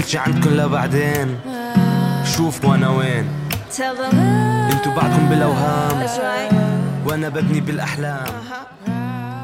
[0.00, 1.40] كل شي عندكم لبعدين
[2.24, 3.26] شوف وانا وين
[3.76, 4.14] Tell them
[4.72, 6.54] انتوا بعدكم بالاوهام that's right.
[7.10, 8.26] وانا ببني بالاحلام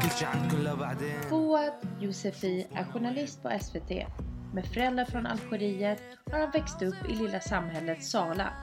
[0.01, 3.91] كل شي عندكم لبعدين Fouad Yousefi är journalist på SVT.
[4.53, 5.99] Med föräldrar från Algeriet
[6.31, 8.53] har han växt upp i lilla samhället Sala.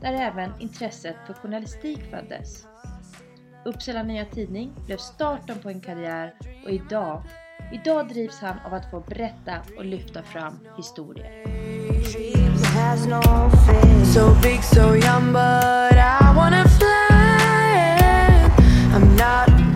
[0.00, 2.66] Där även intresset för journalistik föddes.
[3.64, 6.34] Uppsala Nya Tidning blev starten på en karriär
[6.64, 7.22] och idag,
[7.71, 11.31] idag drivs han av att få berätta och lyfta fram historier.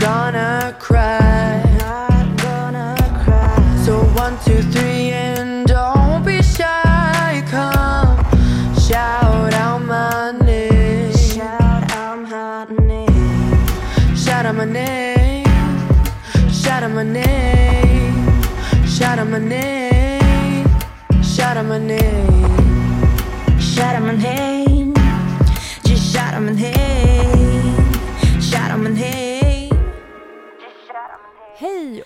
[0.06, 1.64] Gonna cry.
[1.80, 3.86] Not gonna cry.
[3.86, 5.35] So one, two, three, and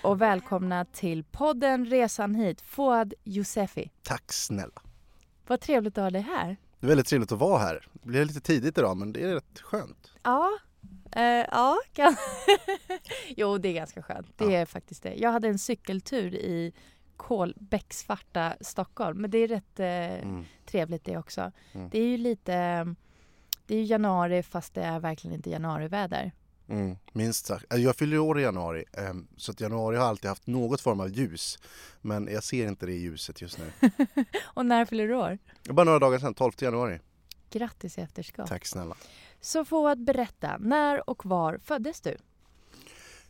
[0.02, 3.90] och välkomna till podden Resan hit, Fouad Yousefi.
[4.02, 4.82] Tack snälla.
[5.46, 6.56] Vad trevligt att ha dig här.
[6.80, 7.86] Det är väldigt trevligt att vara här.
[7.92, 10.12] Det blir lite tidigt idag men det är rätt skönt.
[10.22, 10.50] Ja,
[11.12, 11.76] eh, ja.
[11.92, 12.16] Kan...
[13.36, 14.38] jo, det är ganska skönt.
[14.38, 14.50] Det Ja.
[14.52, 15.14] är faktiskt det.
[15.14, 16.72] Jag hade en cykeltur i
[17.16, 20.44] kolbecksvarta Stockholm, men det är rätt eh, Mm.
[20.66, 21.52] trevligt det också.
[21.72, 21.88] Mm.
[21.90, 22.52] Det är ju lite,
[23.66, 26.32] det är ju januari fast det är verkligen inte januariväder.
[26.70, 27.64] Mm, minst sagt.
[27.68, 31.00] Alltså, Jag fyller år i januari ehm, så att januari har alltid haft något form
[31.00, 31.58] av ljus.
[32.00, 33.90] Men jag ser inte det ljuset just nu.
[34.44, 35.38] Och när fyller du år?
[35.62, 37.00] Bara några dagar sedan, 12 januari.
[37.50, 38.46] Grattis i efterskott.
[38.48, 38.96] Tack snälla.
[39.40, 42.16] Så Fouad, berätta, när och var föddes du?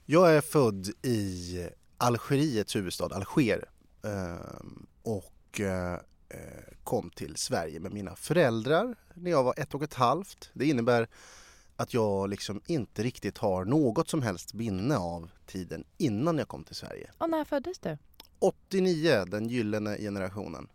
[0.06, 3.65] Jag är född i Algeriets huvudstad Alger
[4.05, 5.93] ehm, och eh,
[6.29, 10.50] eh, kom till Sverige med mina föräldrar när jag var ett och ett halvt.
[10.53, 11.09] Det innebär
[11.81, 16.65] att jag liksom inte riktigt har något som helst minne av tiden innan jag kom
[16.65, 17.11] till Sverige.
[17.19, 17.99] Och när föddes du?
[18.39, 20.69] 89, den gyllene generationen.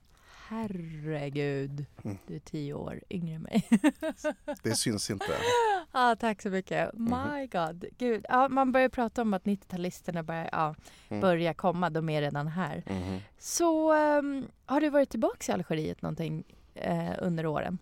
[0.48, 2.18] Herregud, Mm.
[2.28, 3.68] du är tio år yngre än mig.
[4.64, 5.26] Det syns inte.
[5.92, 6.94] ah, tack så mycket.
[6.94, 7.12] Mhm.
[7.38, 7.86] My God.
[7.98, 10.76] Gud, ja, man börjar prata om att 90-talisterna börjar, ja,
[11.10, 11.22] Mm.
[11.22, 12.84] börjar komma, de är redan här.
[12.90, 13.20] Mhm.
[13.38, 16.44] Så ehm, har du varit tillbaka i Algeriet någonting
[16.76, 17.78] eh, under åren?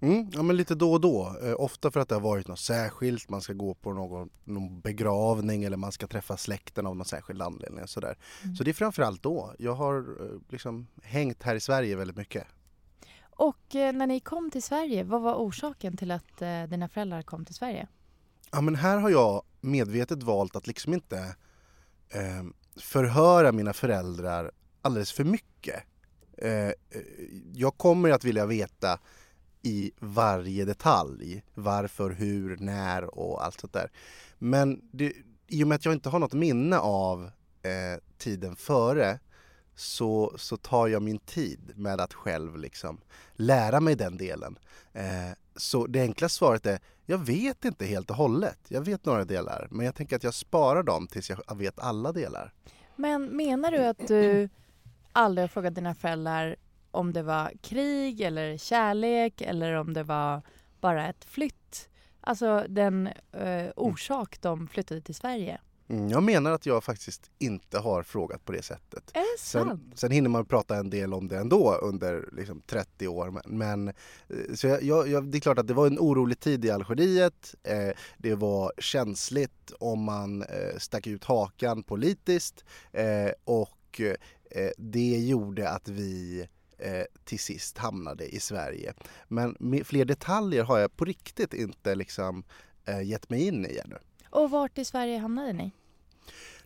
[0.00, 1.36] Mm, ja men lite då och då.
[1.42, 4.80] Eh, ofta för att det har varit något särskilt, man ska gå på någon, någon
[4.80, 7.86] begravning eller man ska träffa släkten av någon särskild anledning.
[7.86, 8.18] Sådär.
[8.42, 8.56] Mm.
[8.56, 9.54] Så det är framförallt då.
[9.58, 12.46] Jag har eh, liksom hängt här i Sverige väldigt mycket.
[13.36, 17.22] Och eh, när ni kom till Sverige, vad var orsaken till att eh, dina föräldrar
[17.22, 17.88] kom till Sverige?
[18.52, 21.18] Ja men här har jag medvetet valt att liksom inte
[22.08, 22.44] eh,
[22.76, 24.50] förhöra mina föräldrar
[24.82, 25.82] alldeles för mycket.
[26.38, 26.70] Eh,
[27.52, 28.98] jag kommer att vilja veta
[29.64, 33.90] i varje detalj varför, hur, när och allt sånt där.
[34.38, 35.12] Men det,
[35.46, 37.30] i och med att jag inte har något minne av
[37.62, 39.18] eh, tiden före
[39.74, 43.00] så, så tar jag min tid med att själv liksom
[43.32, 44.58] lära mig den delen.
[44.92, 45.04] Eh,
[45.56, 48.58] så det enkla svaret är jag vet inte helt och hållet.
[48.68, 52.12] Jag vet några delar men jag tänker att jag sparar dem tills jag vet alla
[52.12, 52.52] delar.
[52.96, 54.48] Men menar du att du
[55.12, 56.56] aldrig har frågat dina föräldrar
[56.94, 60.42] om det var krig eller kärlek eller om det var
[60.80, 61.88] bara ett flytt?
[62.20, 65.60] Alltså den eh, orsak de flyttade till Sverige.
[65.88, 69.10] Mm, jag menar att jag faktiskt inte har frågat på det sättet.
[69.14, 69.82] Är det sant?
[69.82, 73.40] Sen, sen hinner man prata en del om det ändå under liksom 30 år.
[73.44, 73.94] Men, eh,
[74.54, 77.54] så jag, jag, det är klart att det var en orolig tid i Algeriet.
[77.62, 85.18] Eh, det var känsligt om man eh, stack ut hakan politiskt eh, och eh, det
[85.18, 86.46] gjorde att vi
[87.24, 88.94] till sist hamnade i Sverige.
[89.28, 92.44] Men fler detaljer har jag på riktigt inte liksom
[93.04, 93.96] gett mig in i ännu.
[94.30, 95.70] Och vart i Sverige hamnade ni?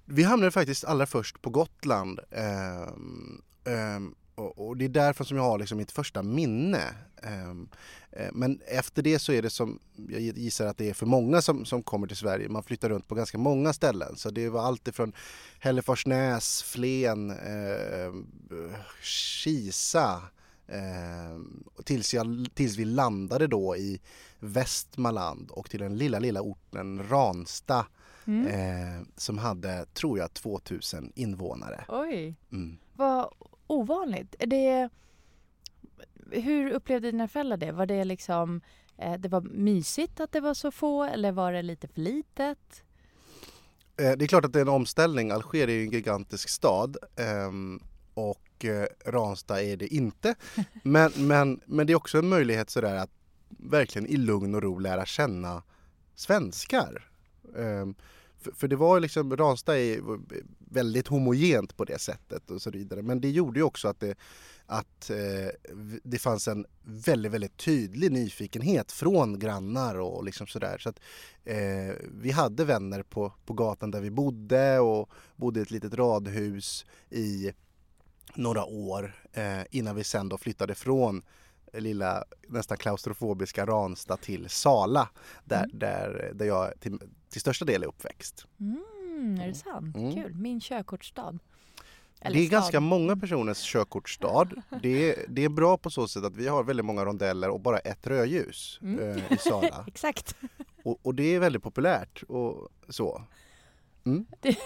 [0.05, 2.21] Vi hamnade faktiskt allra först på Gotland.
[2.31, 6.83] Um, um, och, och, det är därför som jag har liksom mitt första minne.
[7.23, 7.69] Um,
[8.33, 11.65] men efter det så är det som, jag gissar att det är för många som,
[11.65, 14.17] som kommer till Sverige, man flyttar runt på ganska många ställen.
[14.17, 15.13] Så det var allt ifrån
[15.59, 18.13] Hälleforsnäs, Flen, eh,
[19.03, 20.23] Kisa,
[20.67, 21.39] eh,
[21.85, 24.01] tills, jag, tills vi landade då i
[24.39, 27.87] Västmanland och till den lilla, lilla orten Ransta
[28.27, 28.47] mm.
[28.47, 31.85] eh, som hade, tror jag, 2000 invånare.
[31.89, 32.79] Oj, mm.
[32.93, 33.33] vad
[33.69, 34.35] ovanligt.
[34.39, 34.89] Det,
[36.31, 37.73] hur upplevde dina föräldrar det?
[37.73, 38.61] Var det liksom
[38.99, 42.83] eh, det var mysigt att det var så få eller var det lite för litet?
[43.97, 45.31] Eh, det är klart att det är en omställning.
[45.31, 47.83] Alger är ju en gigantisk stad ehm,
[48.15, 50.35] och eh, Ransta är det inte.
[50.83, 53.11] Men, men, men det är också en möjlighet sådär att
[53.49, 55.63] verkligen i lugn och ro lära känna
[56.15, 57.05] svenskar.
[58.41, 60.01] För, för, det var liksom, Ransta är
[60.71, 63.03] väldigt homogent på det sättet och så vidare.
[63.03, 64.15] Men det gjorde ju också att det,
[64.67, 70.79] att eh, det fanns en väldigt, väldigt tydlig nyfikenhet från grannar och liksom sådär.
[70.79, 71.01] Så att
[71.45, 75.95] eh, vi hade vänner på, på gatan där vi bodde och bodde i ett litet
[75.95, 77.53] radhus i
[78.35, 81.23] några år eh, innan vi sen då flyttade från
[81.73, 85.09] lilla nästan klaustrofobiska Ransta till Sala
[85.45, 85.79] där, mm.
[85.79, 86.99] där, där jag till,
[87.29, 88.47] till största del är uppväxt.
[88.61, 88.85] Mm,
[89.41, 89.97] är det sant?
[89.97, 90.15] Mm.
[90.15, 90.35] Kul.
[90.35, 91.39] Min körkortsstad.
[92.21, 92.61] Eller det är stad.
[92.61, 94.49] ganska många personers körkortsstad.
[94.83, 97.61] Det är, det är bra på så sätt att vi har väldigt många rondeller och
[97.61, 98.99] bara ett rödljus mm.
[98.99, 99.85] eh, i Sala.
[99.87, 100.37] Exakt.
[100.83, 103.23] Och, och, det är väldigt populärt och så.
[104.05, 104.27] Mm.
[104.41, 104.57] Det,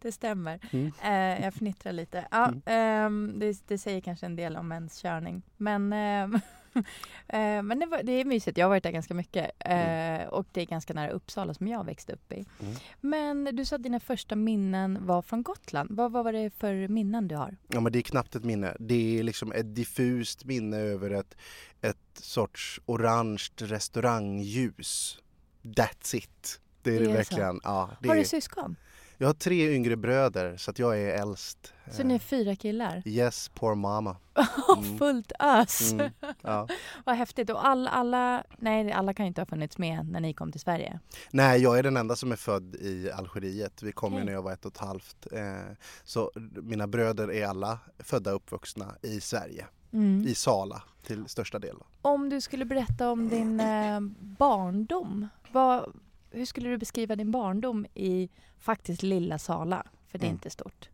[0.00, 0.60] det, stämmer.
[0.70, 0.92] Mm.
[1.04, 2.28] Eh, jag fnittrar lite.
[2.30, 3.28] Ja, mm.
[3.28, 5.42] eh, det, det, säger kanske en del om ens körning.
[5.56, 6.28] Men, eh, eh,
[7.62, 8.58] men det, var, det, är mysigt.
[8.58, 9.50] Jag har varit där ganska mycket.
[9.58, 10.20] Mm.
[10.20, 12.44] Eh, och det är ganska nära Uppsala som jag växte upp i.
[12.60, 12.74] Mm.
[13.00, 15.90] Men du sa att dina första minnen var från Gotland.
[15.92, 17.56] Vad, vad var det för minnen du har?
[17.68, 18.76] Ja, men det är knappt ett minne.
[18.78, 21.36] Det är liksom ett diffust minne över ett,
[21.80, 25.18] ett sorts orange restaurangljus.
[25.62, 26.60] That's it.
[26.82, 27.60] Det är, det är verkligen.
[27.64, 28.76] Ja, det har du syskon?
[29.18, 31.74] Jag har tre yngre bröder så att jag är äldst.
[31.90, 33.02] Så ni är fyra killar?
[33.04, 34.16] Yes, poor mama.
[34.76, 34.98] Mm.
[34.98, 35.92] Fullt ös!
[35.92, 36.10] Mm,
[36.42, 36.68] ja.
[37.04, 37.50] Vad häftigt.
[37.50, 40.60] Och alla, alla, nej alla kan ju inte ha funnits med när ni kom till
[40.60, 41.00] Sverige?
[41.30, 43.82] Nej, jag är den enda som är född i Algeriet.
[43.82, 44.24] Vi kom okay.
[44.24, 45.26] när jag var ett och ett halvt.
[45.32, 46.32] Eh, så
[46.62, 49.66] mina bröder är alla födda och uppvuxna i Sverige.
[49.92, 50.26] Mm.
[50.28, 51.76] I Sala till största del.
[52.02, 55.92] Om du skulle berätta om din eh, barndom, vad,
[56.30, 58.28] hur skulle du beskriva din barndom i
[58.62, 59.86] faktiskt lilla Sala?
[60.08, 60.34] För det är mm.
[60.36, 60.88] inte stort.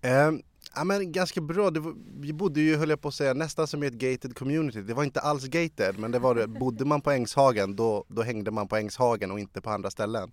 [0.00, 0.30] Eh,
[0.74, 1.70] ja, men ganska bra.
[1.70, 4.82] Var, vi bodde ju, höll jag på att säga, nästan som i ett gated community.
[4.82, 6.46] Det var inte alls gated, men det var det.
[6.46, 10.32] Bodde man på Ängshagen, då, då hängde man på Ängshagen och inte på andra ställen.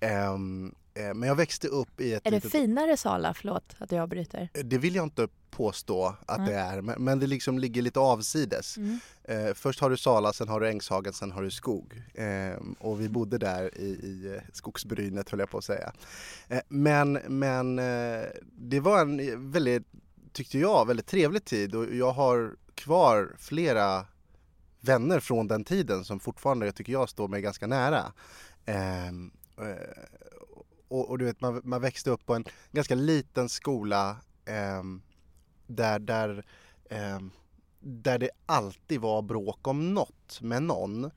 [0.00, 0.36] Eh,
[0.96, 2.26] men jag växte upp i ett...
[2.26, 2.52] Är det litet...
[2.52, 3.34] finare Sala?
[3.34, 4.48] Förlåt att jag avbryter.
[4.64, 6.50] Det vill jag inte påstå att mm.
[6.50, 8.76] det är, men, det liksom ligger lite avsides.
[8.76, 8.98] Mm.
[9.24, 12.02] Eh, först har du Sala, sen har du Ängshagen, sen har du skog.
[12.14, 15.92] Eh, och vi bodde där i, i eh, skogsbrynet höll jag på att säga.
[16.48, 19.86] Eh, men men eh, det var en väldigt,
[20.32, 24.06] tyckte jag, väldigt trevlig tid och jag har kvar flera
[24.80, 28.12] vänner från den tiden som fortfarande, jag tycker jag, står mig ganska nära.
[30.88, 34.82] Och, och, du vet, man, man växte upp på en ganska liten skola eh,
[35.66, 36.44] där, där,
[36.90, 37.18] eh,
[37.80, 41.10] där det alltid var bråk om något med någon.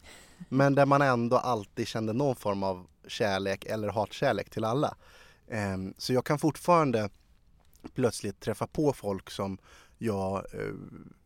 [0.50, 4.96] Men där man ändå alltid kände någon form av kärlek eller hatkärlek till alla.
[5.48, 7.10] Eh, så jag kan fortfarande
[7.94, 9.58] plötsligt träffa på folk som
[10.00, 10.74] jag eh,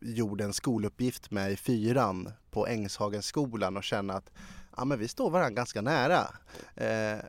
[0.00, 4.30] gjorde en skoluppgift med i fyran på Ängshagenskolan och känna att
[4.76, 6.20] ja, men vi står varandra ganska nära.
[6.74, 7.24] Eh,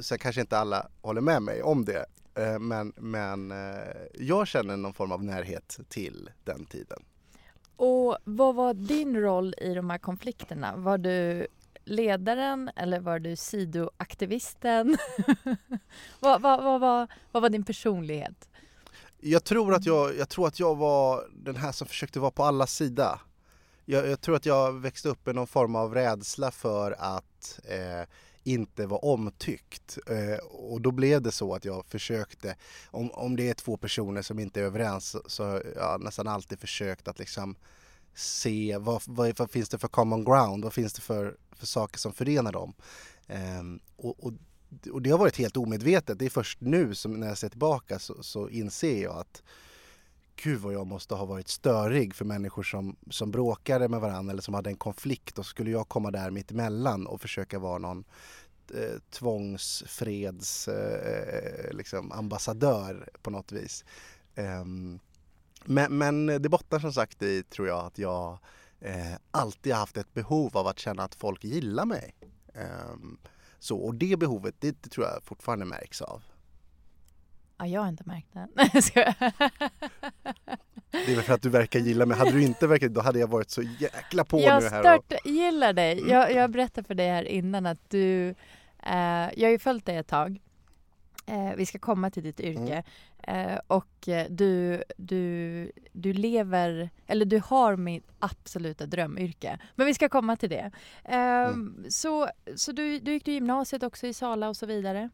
[0.00, 4.76] sen kanske inte alla håller med mig om det Eh, men, men eh, jag känner
[4.76, 7.02] någon form av närhet till den tiden.
[7.76, 10.76] Och vad var din roll i de här konflikterna?
[10.76, 11.46] Var du
[11.84, 14.96] ledaren eller var du sidoaktivisten?
[16.20, 18.48] vad, vad, vad, vad, vad var din personlighet?
[19.24, 22.44] Jag tror, att jag, jag tror att jag var den här som försökte vara på
[22.44, 23.20] alla sida.
[23.84, 28.08] jag, jag, tror att jag växte upp med någon form av rädsla för att eh,
[28.42, 29.98] inte vara omtyckt.
[30.06, 32.56] Eh, och då blev det så att jag försökte,
[32.90, 36.28] om, om det är två personer som inte är överens så, så har jag nästan
[36.28, 37.56] alltid försökt att liksom
[38.14, 41.98] se vad, vad, vad, finns det för common ground, vad finns det för, för saker
[41.98, 42.74] som förenar dem.
[43.26, 43.62] Eh,
[43.96, 44.32] och, och,
[44.92, 47.98] och, det har varit helt omedvetet, det är först nu som när jag ser tillbaka
[47.98, 49.42] så, så inser jag att
[50.36, 54.42] gud vad jag måste ha varit störig för människor som, som bråkade med varandra eller
[54.42, 58.04] som hade en konflikt och skulle jag komma där mitt emellan och försöka vara någon
[58.74, 63.84] eh, tvångsfreds eh, eh liksom ambassadör på något vis.
[64.34, 64.64] Eh,
[65.64, 68.38] men, men, det bottnar som sagt i, tror jag, att jag
[68.80, 72.14] eh, alltid haft ett behov av att känna att folk gillar mig.
[72.54, 73.18] Ehm,
[73.62, 76.22] så, och det behovet, det, det tror jag fortfarande märks av.
[77.58, 78.48] Ja, jag har inte märkt det.
[80.90, 82.18] det är väl för att du verkar gilla mig.
[82.18, 84.84] Hade du inte verkat då hade jag varit så jäkla på jag nu här.
[84.84, 86.08] Jag stört gillar dig.
[86.08, 88.28] Jag, jag berättade för dig här innan att du,
[88.82, 90.40] eh, jag har ju följt dig ett tag.
[91.26, 92.82] Eh, vi ska komma till ditt yrke.
[93.22, 93.50] Mm.
[93.50, 99.58] Eh, och eh, du, du, du lever, eller du har mitt absoluta drömyrke.
[99.74, 100.70] Men vi ska komma till det.
[101.04, 101.86] Eh, mm.
[101.88, 105.10] Så, så du, du gick till gymnasiet också i Sala och så vidare?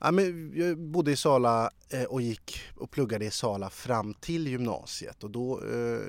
[0.00, 4.46] Ja, men jag bodde i Sala eh, och gick och pluggade i Sala fram till
[4.46, 6.00] gymnasiet och då eh,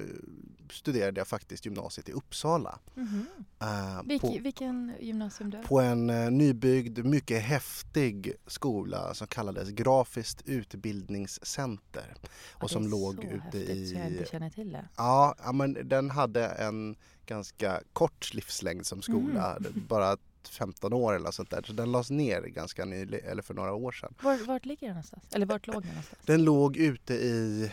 [0.72, 2.80] studerade jag faktiskt gymnasiet i Uppsala.
[2.96, 3.98] Mm -hmm.
[3.98, 5.62] uh, Vilk, på, vilken gymnasium då?
[5.62, 12.16] På en uh, nybyggd, mycket häftig skola som kallades Grafiskt utbildningscenter.
[12.52, 13.88] Och som låg ute häftigt, i...
[13.88, 14.88] så jag inte känner till det.
[14.98, 16.96] Ja, ja, men den hade en
[17.26, 19.58] ganska kort livslängd som skola.
[19.58, 19.86] Mm.
[19.88, 20.18] Bara
[20.48, 21.64] 15 år eller sånt där.
[21.64, 24.14] Så den lades ner ganska nyligen, eller för några år sedan.
[24.22, 25.24] Var, vart ligger den någonstans?
[25.32, 26.22] Eller vart låg den någonstans?
[26.26, 27.72] Den låg ute i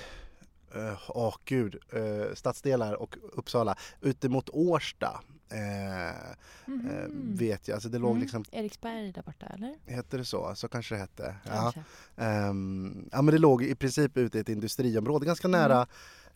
[0.75, 3.77] Åh uh, oh, gud, uh, stadsdelar och Uppsala.
[4.01, 5.21] Ute mot Årsta
[5.53, 7.37] uh, mm.
[7.37, 7.75] vet jag.
[7.75, 8.23] Alltså det låg mm.
[8.23, 8.45] liksom...
[8.53, 9.77] Eriksberg där borta eller?
[9.87, 10.55] Heter det så?
[10.55, 11.37] Så kanske det hette.
[11.45, 11.73] Ja.
[12.17, 15.89] Um, ja men det låg i princip ute i ett industriområde ganska nära mm.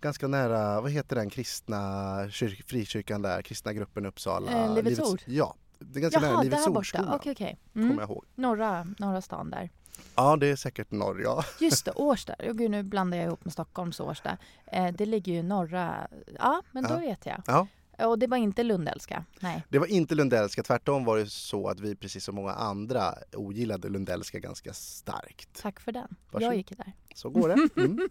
[0.03, 4.65] Ganska nära, vad heter den kristna kyrk, frikyrkan där, kristna gruppen Uppsala?
[4.65, 5.23] Eh, Livets Ord?
[5.27, 7.15] Ja, det är ganska Jaha, nära Livets Ordsskolan.
[7.15, 7.59] Okej, okej.
[7.75, 7.89] Mm.
[7.89, 8.25] Kommer jag ihåg.
[8.35, 9.71] Norra, norra stan där.
[10.17, 11.45] Ja, det är säkert norr, ja.
[11.61, 12.35] Just det, Årsta.
[12.39, 14.39] Oh, gud, nu blandar jag ihop med Stockholms Årsta.
[14.67, 16.09] Eh, det ligger ju norra...
[16.39, 17.43] Ja, men då vet jag.
[17.47, 17.67] Ja.
[17.99, 19.25] Och det var inte Lundellska?
[19.41, 19.63] Nej.
[19.69, 20.63] Det var inte Lundellska.
[20.63, 25.63] Tvärtom var det så att vi precis som många andra ogillade Lundellska ganska starkt.
[25.63, 26.17] Tack för den.
[26.31, 26.53] Varsågod.
[26.53, 26.93] Jag gick där.
[27.15, 27.69] Så går det.
[27.83, 28.09] Mm.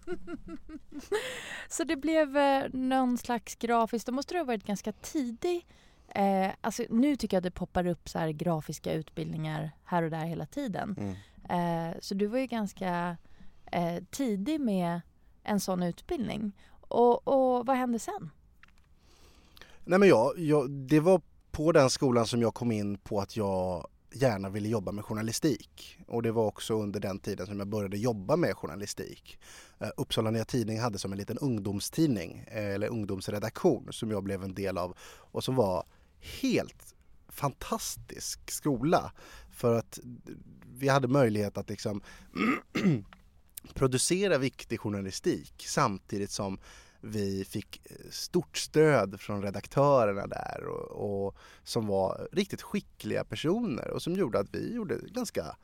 [1.69, 5.67] så det blev eh, någon slags grafiskt, då måste du ha varit ganska tidig
[6.15, 10.25] Eh, alltså, nu tycker jag att det poppar upp så grafiska utbildningar här och där
[10.25, 10.95] hela tiden.
[10.97, 11.15] Mm.
[11.49, 13.17] Eh, så du var ju ganska
[13.71, 15.01] eh, tidig med
[15.43, 16.51] en sån utbildning.
[16.81, 18.29] Och, och vad hände sen?
[19.83, 23.37] Nej men jag, jag, det var på den skolan som jag kom in på att
[23.37, 25.97] jag gärna ville jobba med journalistik.
[26.07, 29.39] Och det var också under den tiden som jag började jobba med journalistik.
[29.81, 34.53] Uh, Uppsala Nya Tidning hade som en liten ungdomstidning, eller ungdomsredaktion som jag blev en
[34.53, 34.97] del av
[35.31, 35.83] och som var
[36.21, 36.95] helt
[37.27, 39.11] fantastisk skola
[39.51, 39.99] för att
[40.73, 42.01] vi hade möjlighet att liksom
[43.73, 46.59] producera viktig journalistik samtidigt som
[47.01, 54.01] vi fick stort stöd från redaktörerna där och, och, som var riktigt skickliga personer och
[54.01, 55.55] som gjorde att vi gjorde ganska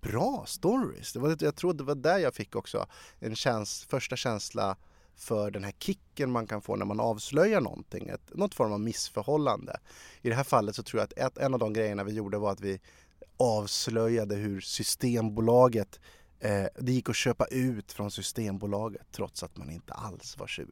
[0.00, 1.12] bra stories.
[1.12, 2.86] Det var, jag tror det var där jag fick också
[3.18, 4.76] en käns, första känsla
[5.16, 8.80] för den här kicken man kan få när man avslöjar någonting, ett, något form av
[8.80, 9.76] missförhållande.
[10.22, 12.38] I det här fallet så tror jag att ett, en av de grejerna vi gjorde
[12.38, 12.80] var att vi
[13.36, 16.00] avslöjade hur Systembolaget
[16.40, 20.66] eh, det gick att köpa ut från Systembolaget trots att man inte alls var 20.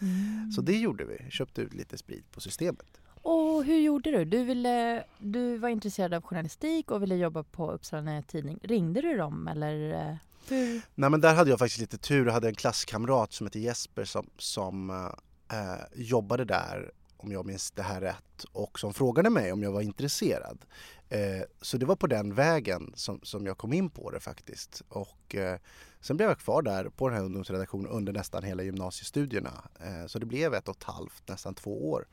[0.00, 0.52] Mm.
[0.52, 3.00] Så det gjorde vi, köpte ut lite sprit på Systemet.
[3.22, 4.24] Och hur gjorde du?
[4.24, 8.58] Du, ville, du var intresserad av journalistik och ville jobba på Uppsala Nya Tidning.
[8.62, 10.18] Ringde du dem eller?
[10.48, 10.82] Hur?
[10.94, 12.26] Nej men där hade jag faktiskt lite tur.
[12.26, 16.90] Jag hade en klasskamrat som hette Jesper som, som eh, eh, jobbade där
[17.22, 20.64] om jag minns det här rätt och som frågade mig om jag var intresserad.
[21.08, 24.82] Eh, så det var på den vägen som, som jag kom in på det faktiskt.
[24.88, 25.58] Och eh,
[26.00, 29.70] sen blev jag kvar där på den här ungdomsredaktionen under nästan hela gymnasiestudierna.
[29.80, 32.06] Eh, så det blev ett och ett halvt, nästan två år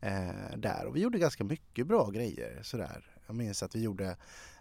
[0.00, 0.86] eh, där.
[0.86, 3.04] Och vi gjorde ganska mycket bra grejer sådär.
[3.26, 4.16] Jag minns att vi gjorde,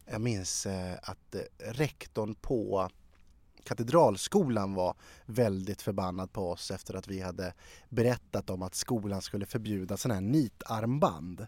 [0.05, 1.41] jag minns eh, att eh,
[1.71, 2.89] rektorn på
[3.65, 4.95] Katedralskolan var
[5.25, 7.53] väldigt förbannad på oss efter att vi hade
[7.89, 11.47] berättat om att skolan skulle förbjuda sådana här nitarmband.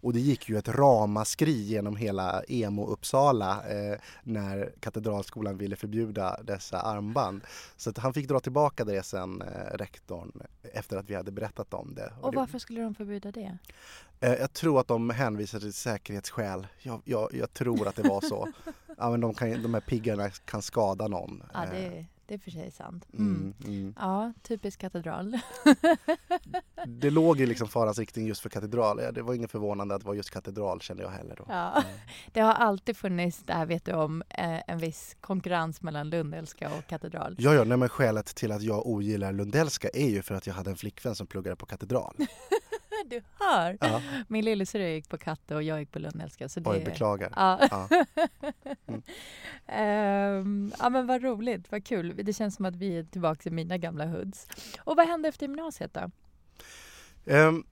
[0.00, 6.80] Och det gick ju ett ramaskri genom hela emo-Uppsala eh, när Katedralskolan ville förbjuda dessa
[6.80, 7.42] armband.
[7.76, 11.94] Så han fick dra tillbaka det sen, eh, rektorn, efter att vi hade berättat om
[11.94, 12.12] det.
[12.20, 13.58] Och det, varför skulle de förbjuda det?
[14.20, 16.66] eh, jag tror att de hänvisade till säkerhetsskäl.
[16.82, 18.48] Jag, jag, jag tror att det var så.
[18.98, 21.42] ja, men de, kan, de här piggarna kan skada någon.
[21.54, 23.06] Ja, Eh, det, det är för sig sant.
[23.12, 23.26] Mm.
[23.26, 23.94] mm, mm.
[23.98, 25.38] Ja, typisk katedral.
[26.86, 29.00] Det låg i liksom farans riktning just för katedral.
[29.14, 31.44] Det var inget förvånande att det var just katedral kände jag heller då.
[31.48, 31.84] Ja.
[32.32, 36.70] Det har alltid funnits, det här vet du om, eh, en viss konkurrens mellan Lundellska
[36.78, 37.36] och katedral.
[37.38, 40.54] Ja, ja, nej, men skälet till att jag ogillar Lundellska är ju för att jag
[40.54, 42.16] hade en flickvän som pluggade på katedral.
[43.06, 43.78] Du hör!
[43.80, 46.48] Ja, Min lillasyrra gick på Katte och jag gick på Lundellska.
[46.48, 46.70] Så det...
[46.70, 47.32] oj, beklagar.
[47.36, 47.68] Ja.
[47.70, 47.88] Ja.
[48.86, 49.02] Mm.
[49.66, 52.20] Ehm, ja men vad roligt, vad kul.
[52.22, 54.46] Det känns som att vi är tillbaka i mina gamla hoods.
[54.78, 56.10] Och vad hände efter gymnasiet då?
[57.26, 57.64] Ehm,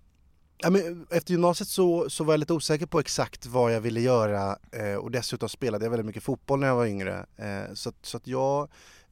[0.58, 4.00] ja, men efter gymnasiet så, så var jag lite osäker på exakt vad jag ville
[4.00, 7.26] göra eh, och dessutom spelade jag väldigt mycket fotboll när jag var yngre.
[7.36, 8.68] Eh, så, så att jag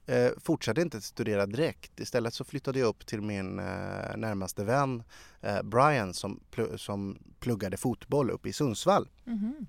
[0.07, 2.01] eh, fortsatte inte studera direkt.
[2.01, 5.03] Istället så flyttade jag upp till min eh, närmaste vän
[5.41, 9.09] eh, Brian som, pl- som pluggade fotboll uppe i Sundsvall.
[9.25, 9.67] Mhm.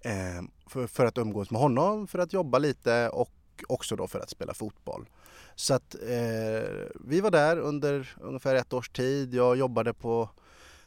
[0.00, 3.30] Eh, för, för att umgås med honom, för att jobba lite och
[3.68, 5.08] också då för att spela fotboll.
[5.54, 6.70] Så att eh,
[7.00, 9.34] vi var där under ungefär ett års tid.
[9.34, 10.30] Jag jobbade på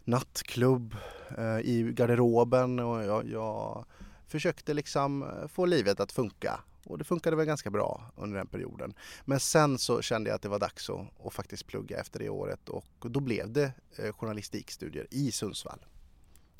[0.03, 0.95] nattklubb
[1.37, 3.85] eh, i garderoben och jag, jag
[4.27, 6.59] försökte liksom eh, få livet att funka.
[6.85, 8.93] Och det funkade väl ganska bra under den perioden.
[9.25, 12.29] Men sen så kände jag att det var dags att, att faktiskt plugga efter det
[12.29, 15.85] året och då blev det eh, journalistikstudier i Sundsvall.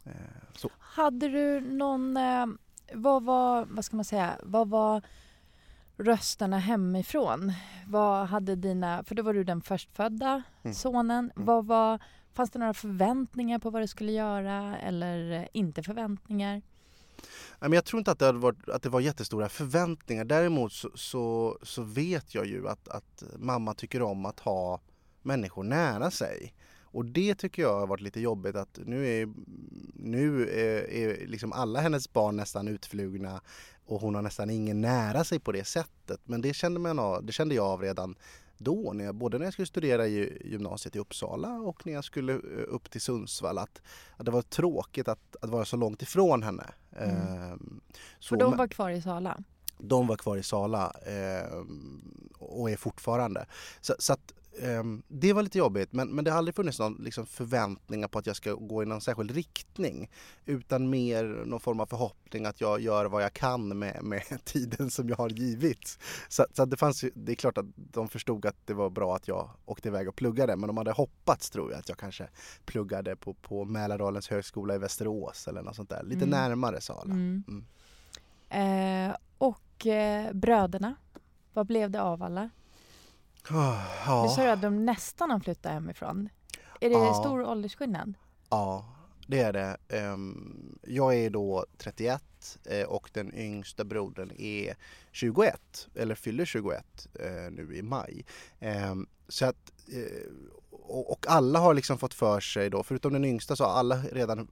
[0.05, 0.12] Eh,
[0.55, 0.70] så.
[0.79, 2.46] Hade du någon, eh,
[2.94, 5.01] vad var, vad ska man säga, vad var
[5.98, 7.53] rösterna hemifrån?
[7.88, 10.74] Vad hade dina, för då var du den förstfödda Mm.
[10.75, 11.32] sonen.
[11.36, 11.46] Mm.
[11.46, 12.00] Vad var,
[12.34, 16.62] fanns det några förväntningar på vad du skulle göra eller inte förväntningar?
[17.60, 20.25] Men jag tror inte att det, hade varit, att det var jättestora förväntningar.
[20.25, 24.82] Däremot så, så, så vet jag ju att, att mamma tycker om att ha
[25.22, 26.53] människor nära sig.
[26.96, 29.29] Och det tycker jag har varit lite jobbigt att nu är,
[29.94, 33.41] nu är, är liksom alla hennes barn nästan utflugna
[33.86, 36.20] och hon har nästan ingen nära sig på det sättet.
[36.24, 38.16] Men det kände, man av, det kände jag av redan
[38.57, 42.03] då, när jag, både när jag skulle studera i gymnasiet i Uppsala och när jag
[42.03, 43.57] skulle eh, upp till Sundsvall.
[43.57, 43.81] Att,
[44.18, 46.65] att det var tråkigt att, att vara så långt ifrån henne.
[46.91, 47.15] Mm.
[47.15, 47.81] Ehm,
[48.20, 49.37] så, För de var kvar i Sala.
[49.77, 51.63] de var kvar i Sala eh,
[52.39, 53.46] och är fortfarande.
[53.81, 56.94] Så, så att, ehm, det var lite jobbigt men, men det har aldrig funnits någon
[56.94, 60.09] liksom, förväntningar på att jag ska gå i någon särskild riktning.
[60.46, 64.91] Utan mer någon form av förhoppning att jag gör vad jag kan med, med tiden
[64.91, 66.00] som jag har givit.
[66.29, 69.27] Så, så det, fanns, det är klart att de förstod att det var bra att
[69.27, 72.27] jag åkte iväg och pluggade men de hade hoppats tror jag att jag kanske
[72.65, 76.03] pluggade på, på Mälardalens högskola i Västerås eller något sånt där.
[76.03, 76.29] Lite Mm.
[76.29, 77.13] närmare Sala.
[77.13, 77.44] Mm.
[77.48, 77.65] Mm.
[79.09, 80.96] Eh, och eh, bröderna,
[81.53, 82.50] vad blev det av alla?
[83.50, 84.25] Ja.
[84.29, 86.29] Du sa att de nästan har flyttat hemifrån.
[86.81, 87.14] Är det Ja.
[87.14, 88.14] stor åldersskillnad?
[88.50, 88.86] Ja,
[89.27, 89.77] det är det.
[89.90, 94.75] Ehm, Jag är då 31 eh, och den yngsta brodern är
[95.12, 98.25] 21, eller fyller 21 eh, nu i maj.
[98.60, 100.31] Ehm, Så att, eh,
[100.72, 103.96] och och alla har liksom fått för sig då, förutom den yngsta så har alla
[104.12, 104.48] redan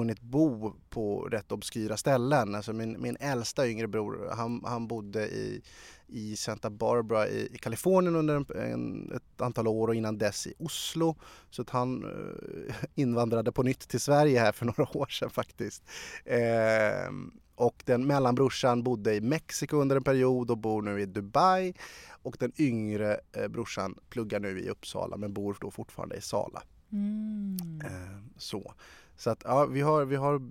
[0.00, 2.54] hunnit bo på rätt obskyra ställen.
[2.54, 5.62] Alltså min, min äldsta yngre bror, han, han bodde i,
[6.06, 10.46] i Santa Barbara i, i Kalifornien under en, en, ett antal år och innan dess
[10.46, 11.16] i Oslo.
[11.50, 15.82] Så att han eh, invandrade på nytt till Sverige här för några år sedan faktiskt.
[16.24, 21.74] Ehm, och den mellanbrorsan bodde i Mexiko under en period och bor nu i Dubai.
[22.22, 26.62] Och den yngre eh, brorsan pluggar nu i Uppsala men bor då fortfarande i Sala.
[26.92, 27.80] Mm.
[27.84, 28.74] Ehm, så.
[29.20, 30.50] Så att ja, vi har, vi har,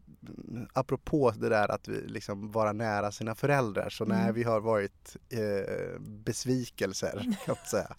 [0.73, 4.35] apropå det där att vi liksom vara nära sina föräldrar, så nej Mm.
[4.35, 7.95] vi har varit eh, besvikelser kan man säga.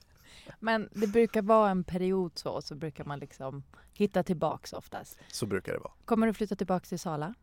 [0.61, 5.19] Men det brukar vara en period så, så brukar man liksom hitta tillbaks oftast.
[5.29, 5.93] Så brukar det vara.
[6.05, 7.35] Kommer du flytta tillbaks till Sala?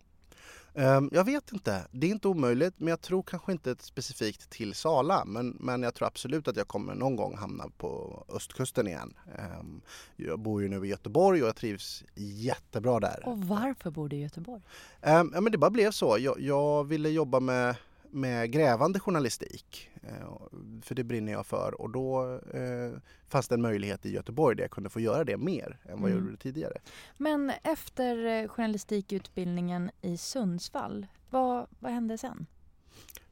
[0.77, 4.73] Ehm, jag vet inte, det är inte omöjligt men jag tror kanske inte specifikt till
[4.73, 9.13] Sala men, men jag tror absolut att jag kommer någon gång hamna på östkusten igen.
[9.37, 9.81] Ehm,
[10.15, 13.23] jag bor ju nu i Göteborg och jag trivs jättebra där.
[13.25, 14.61] Och varför bor du i Göteborg?
[15.01, 16.17] Ehm, ja, men det bara blev så.
[16.19, 17.75] Jag, jag ville jobba med,
[18.17, 19.89] med grävande journalistik.
[20.03, 20.37] Eh,
[20.81, 24.63] för det brinner jag för och då eh, fanns det en möjlighet i Göteborg där
[24.63, 26.25] jag kunde få göra det mer än vad jag Mm.
[26.25, 26.77] gjorde tidigare.
[27.17, 32.45] Men efter eh, journalistikutbildningen i Sundsvall, vad, vad hände sen?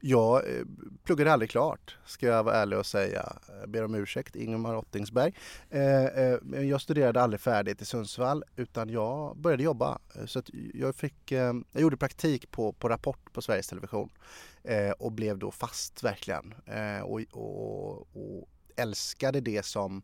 [0.00, 0.64] Jag eh,
[1.04, 3.36] pluggade aldrig klart, ska jag vara ärlig och säga.
[3.60, 5.34] Jag ber om ursäkt, Ingemar Ottingsberg.
[5.70, 9.98] Eh, jag studerade aldrig färdigt i Sundsvall utan jag började jobba.
[10.26, 10.42] Så
[10.74, 14.10] jag, fick, jag gjorde praktik på, på Rapport på Sveriges Television
[14.98, 16.54] och blev då fast verkligen.
[17.02, 20.02] Och, och, och älskade det som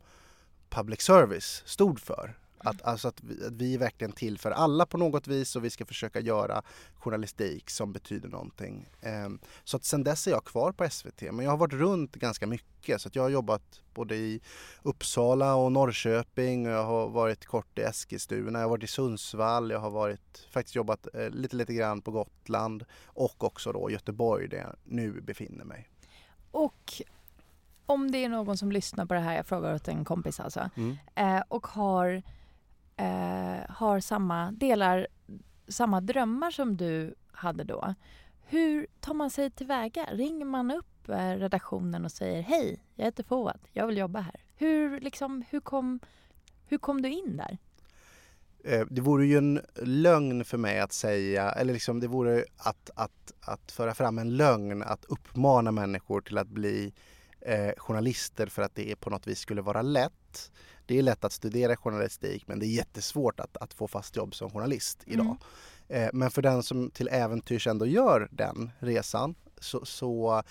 [0.69, 2.35] public service stod för.
[2.65, 5.65] Att, alltså att vi, att vi är verkligen till för alla på något vis och
[5.65, 6.63] vi ska försöka göra
[6.95, 8.89] journalistik som betyder någonting.
[9.27, 12.17] Um, så att sen dess är jag kvar på SVT men jag har varit runt
[12.17, 14.41] ganska mycket så att jag har jobbat både i
[14.83, 19.71] Uppsala och Norrköping och jag har varit kort i Eskilstuna, jag har varit i Sundsvall,
[19.71, 24.49] jag har varit, faktiskt jobbat eh, lite lite grann på Gotland och också då Göteborg
[24.49, 25.89] där jag nu befinner mig.
[26.51, 27.03] Och
[27.87, 30.71] om det är någon som lyssnar på det här, jag frågar åt en kompis alltså,
[30.77, 30.97] mm.
[31.15, 32.23] eh, och har
[32.97, 35.07] eh, har samma delar,
[35.69, 37.95] samma drömmar som du hade då.
[38.41, 40.07] Hur tar man sig tillväga?
[40.13, 44.41] Ringer man upp eh, redaktionen och säger hej, jag heter Fouad, jag vill jobba här.
[44.57, 46.01] Hur, liksom, hur, kom,
[46.67, 47.59] hur kom du in där?
[48.65, 52.91] Eh, det vore ju en lögn för mig att säga, eller liksom det vore att,
[52.95, 56.93] att, att föra fram en lögn att uppmana människor till att bli
[57.41, 60.53] eh, journalister för att det på något vis skulle vara lätt.
[60.87, 64.35] Det är lätt att studera journalistik men det är jättesvårt att, att få fast jobb
[64.35, 65.37] som journalist idag.
[65.89, 66.03] Mm.
[66.05, 70.43] Eh, men för den som till äventyrs ändå gör den resan så, så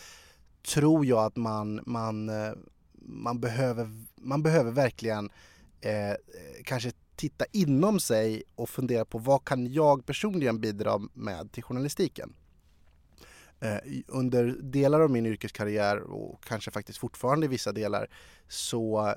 [0.74, 2.54] tror jag att man, man, eh,
[3.02, 5.30] man, behöver, man behöver verkligen
[5.82, 6.15] eh,
[6.63, 12.34] kanske titta inom sig och fundera på vad kan jag personligen bidra med till journalistiken.
[13.60, 18.08] Eh, under delar av min yrkeskarriär och kanske faktiskt fortfarande i vissa delar
[18.48, 19.15] så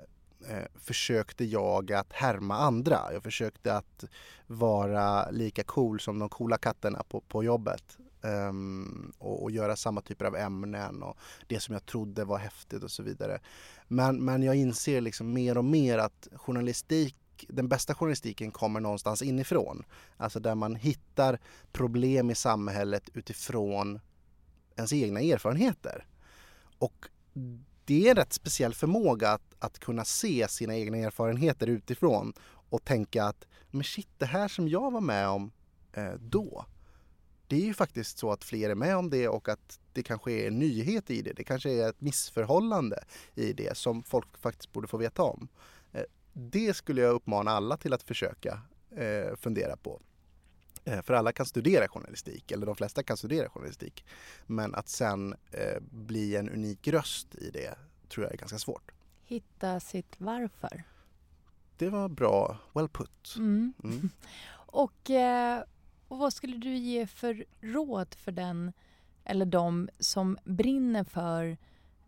[0.48, 3.00] Eh, försökte jag att härma andra.
[3.12, 4.04] Jag försökte att
[4.46, 7.98] vara lika cool som de coola katterna på, på jobbet.
[8.20, 12.82] Um, och, och, göra samma typer av ämnen och det som jag trodde var häftigt
[12.82, 13.40] och så vidare.
[13.88, 17.16] Men, men jag inser liksom mer och mer att journalistik
[17.48, 19.84] den bästa journalistiken kommer någonstans inifrån.
[20.16, 21.38] Alltså där man hittar
[21.72, 24.00] problem i samhället utifrån
[24.76, 26.06] ens egna erfarenheter.
[26.78, 27.08] Och
[27.84, 32.32] det är en rätt speciell förmåga att, att kunna se sina egna erfarenheter utifrån
[32.70, 35.52] och tänka att men shit, det här som jag var med om
[35.92, 36.66] eh, då.
[37.46, 40.32] Det är ju faktiskt så att fler är med om det och att det kanske
[40.32, 41.32] är en nyhet i det.
[41.32, 45.48] Det kanske är ett missförhållande i det som folk faktiskt borde få veta om.
[45.92, 48.60] Eh, det skulle jag uppmana alla till att försöka
[48.96, 50.00] eh, fundera på.
[50.84, 54.04] Eh, för alla kan studera journalistik, eller de flesta kan studera journalistik.
[54.46, 57.74] Men att sen eh, bli en unik röst i det
[58.08, 58.92] tror jag är ganska svårt.
[59.24, 60.84] Hitta sitt varför.
[61.76, 63.34] Det var bra, well put.
[63.36, 63.72] Mm.
[63.84, 64.10] Mm.
[64.54, 65.62] och, eh,
[66.08, 68.72] och vad skulle du ge för råd för den
[69.24, 71.56] eller de som brinner för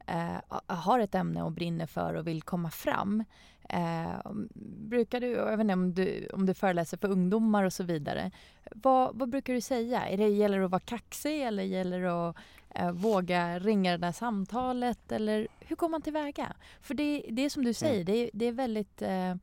[0.06, 3.24] eh, har ett ämne och brinner för och vill komma fram.
[3.68, 4.32] Eh,
[4.88, 8.30] brukar du, jag vet inte om du, om du föreläser för ungdomar och så vidare.
[8.70, 10.08] Vad, vad brukar du säga?
[10.08, 12.36] Är det, gäller det att vara kaxig eller gäller det att
[12.74, 15.12] eh, våga ringa det där samtalet?
[15.12, 16.56] Eller hur går man tillväga?
[16.80, 18.06] För det, det är som du säger, mm.
[18.06, 19.02] det, det, är väldigt...
[19.02, 19.34] Eh,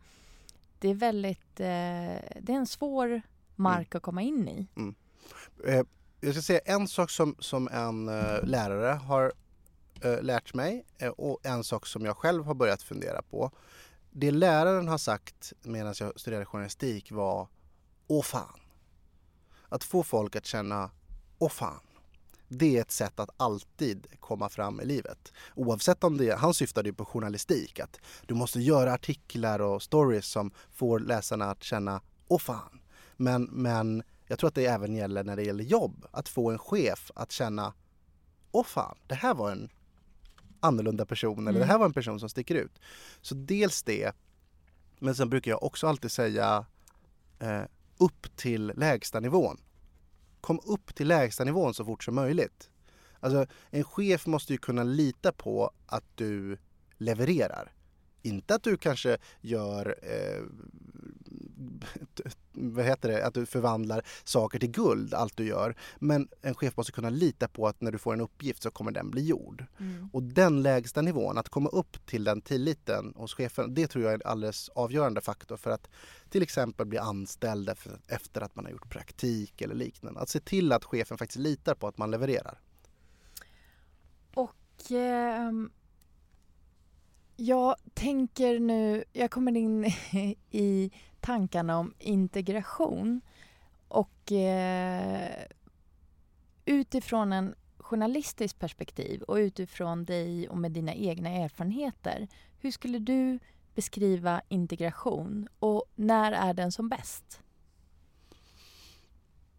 [0.79, 1.59] det är väldigt...
[1.59, 3.21] Eh, det är en svår
[3.55, 3.97] mark mm.
[3.97, 4.67] att komma in i.
[4.75, 4.95] Mm.
[5.67, 5.85] Eh,
[6.21, 9.33] jag ska säga en sak som, som en uh, lärare har
[10.03, 13.51] Eh, lärt mig eh, och en sak som jag själv har börjat fundera på
[14.11, 17.47] det läraren har sagt medan jag studerade journalistik var
[18.07, 18.59] Åh fan.
[19.69, 20.91] Att få folk att känna
[21.39, 21.79] Åh fan.
[22.47, 25.33] Det är ett sätt att alltid komma fram i livet.
[25.55, 30.25] Oavsett om det, han syftade ju på journalistik, att du måste göra artiklar och stories
[30.25, 32.81] som får läsarna att känna Åh fan.
[33.17, 36.59] Men, men jag tror att det även gäller när det gäller jobb, att få en
[36.59, 37.73] chef att känna
[38.51, 39.69] Åh fan, det här var en
[40.63, 41.59] annorlunda person eller mm.
[41.59, 42.79] det här var en person som sticker ut.
[43.21, 44.15] Så dels det,
[44.99, 46.65] men sen brukar jag också alltid säga
[47.39, 47.61] eh,
[47.97, 49.57] upp till lägsta nivån.
[50.41, 52.69] Kom upp till lägsta nivån så fort som möjligt.
[53.19, 56.57] Alltså en chef måste ju kunna lita på att du
[56.97, 57.73] levererar.
[58.21, 60.43] Inte att du kanske gör eh,
[62.51, 65.75] vad heter det, att du förvandlar saker till guld, allt du gör.
[65.99, 68.91] Men en chef måste kunna lita på att när du får en uppgift så kommer
[68.91, 69.65] den bli gjord.
[69.79, 70.09] Mm.
[70.13, 74.11] Och den lägsta nivån, att komma upp till den tilliten hos chefen, det tror jag
[74.11, 75.89] är en alldeles avgörande faktor för att
[76.29, 77.71] till exempel bli anställd
[78.07, 80.19] efter att man har gjort praktik eller liknande.
[80.19, 82.59] Att se till att chefen faktiskt litar på att man levererar.
[84.33, 85.51] Och eh,
[87.35, 89.85] jag tänker nu, jag kommer in
[90.51, 90.91] i
[91.23, 93.21] tankarna om integration
[93.87, 95.45] och eh,
[96.65, 102.27] utifrån en journalistiskt perspektiv och utifrån dig och med dina egna erfarenheter,
[102.59, 103.39] hur skulle du
[103.75, 107.39] beskriva integration och när är den som bäst?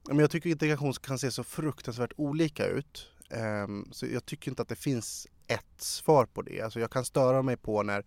[0.08, 3.08] jag tycker integration kan se så fruktansvärt olika ut.
[3.30, 6.60] Ehm, så jag tycker inte att det finns ett svar på det.
[6.60, 8.04] Alltså jag kan störa mig på när,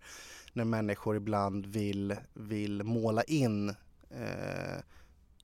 [0.52, 3.68] när människor ibland vill, vill måla in
[4.10, 4.78] eh,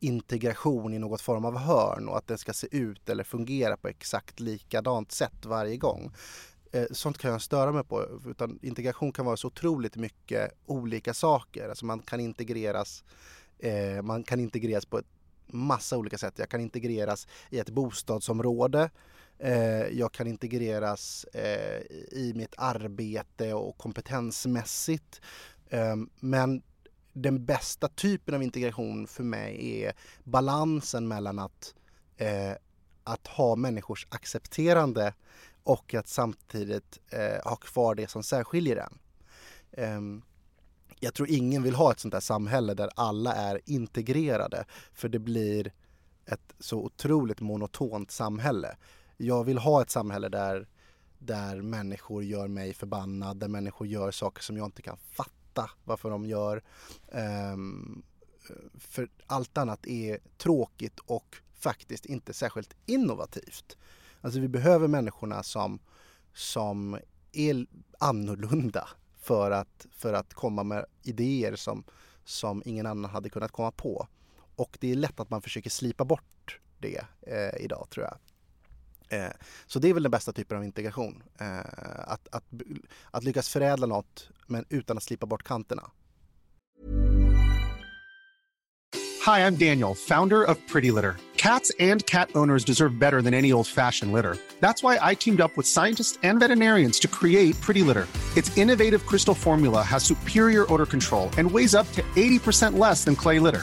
[0.00, 3.88] integration i något form av hörn och att det ska se ut eller fungera på
[3.88, 6.12] exakt likadant sätt varje gång.
[6.72, 8.20] Eh, sånt kan jag störa mig på.
[8.26, 11.68] Utan integration kan vara så otroligt mycket olika saker.
[11.68, 13.04] Alltså man kan integreras
[13.58, 15.06] eh, man kan integreras på ett
[15.46, 16.34] massa olika sätt.
[16.36, 18.90] Jag kan integreras i ett bostadsområde.
[19.38, 21.80] Eh, jag kan integreras eh,
[22.12, 25.20] i mitt arbete och kompetensmässigt.
[25.68, 26.62] Eh, men
[27.12, 29.92] den bästa typen av integration för mig är
[30.24, 31.74] balansen mellan att,
[32.16, 32.52] eh,
[33.04, 35.14] att ha människors accepterande
[35.62, 38.98] och att samtidigt eh, ha kvar det som särskiljer den.
[39.72, 40.22] Ehm,
[41.00, 45.18] jag tror ingen vill ha ett sånt där samhälle där alla är integrerade för det
[45.18, 45.72] blir
[46.26, 48.76] ett så otroligt monotont samhälle.
[49.16, 50.68] Jag vill ha ett samhälle där,
[51.18, 56.10] där människor gör mig förbannad, där människor gör saker som jag inte kan fatta varför
[56.10, 56.62] de gör.
[57.52, 58.02] Um,
[58.78, 63.76] för allt annat är tråkigt och faktiskt inte särskilt innovativt.
[64.20, 65.78] Alltså vi behöver människorna som,
[66.32, 66.98] som
[67.32, 67.66] är
[67.98, 71.84] annorlunda för att, för att komma med idéer som,
[72.24, 74.08] som ingen annan hade kunnat komma på.
[74.56, 78.18] Och det är lätt att man försöker slipa bort det eh, idag tror jag.
[79.08, 79.26] Eh,
[79.66, 81.22] så det är väl den bästa typen av integration.
[81.40, 81.58] Eh,
[81.98, 82.44] att, att,
[83.10, 85.90] att lyckas förädla något men utan att slipa bort kanterna.
[89.26, 91.16] Hi, I'm Daniel, founder of Pretty Litter.
[91.36, 94.36] Cats and cat owners deserve better than any old-fashioned litter.
[94.60, 98.06] That's why I teamed up with scientists and veterinarians to create Pretty Litter.
[98.36, 103.16] Its innovative crystal formula has superior odor control and weighs up to 80% less than
[103.16, 103.62] clay litter.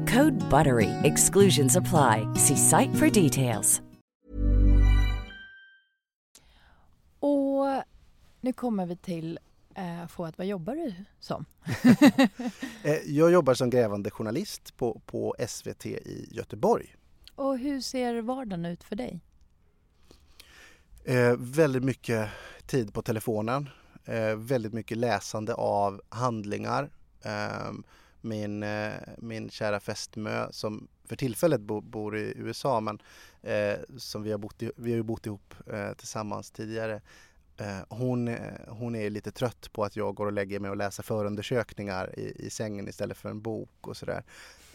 [0.07, 0.89] Code BUTTERY.
[1.03, 2.27] Exclusions apply.
[2.35, 3.81] See site for details.
[7.19, 7.83] Och
[8.41, 9.39] nu kommer vi till
[9.75, 11.45] eh, Fouad, vad jobbar du som?
[12.83, 16.95] Eh, jag jobbar som grävande journalist på, på SVT i Göteborg.
[17.35, 19.19] Och hur ser vardagen ut för dig?
[21.05, 22.29] Eh, väldigt mycket
[22.65, 23.69] tid på telefonen.
[24.05, 26.89] Eh, väldigt mycket läsande av handlingar.
[27.25, 27.71] Eh,
[28.21, 32.99] min, eh, min kära fästmö som för tillfället bo, bor i USA men
[33.41, 37.01] eh, som vi har bott, i, vi har ju bott ihop eh, tillsammans tidigare.
[37.57, 40.77] Eh, hon, eh, hon är lite trött på att jag går och lägger mig och
[40.77, 44.23] läser förundersökningar i, i sängen istället för en bok och sådär.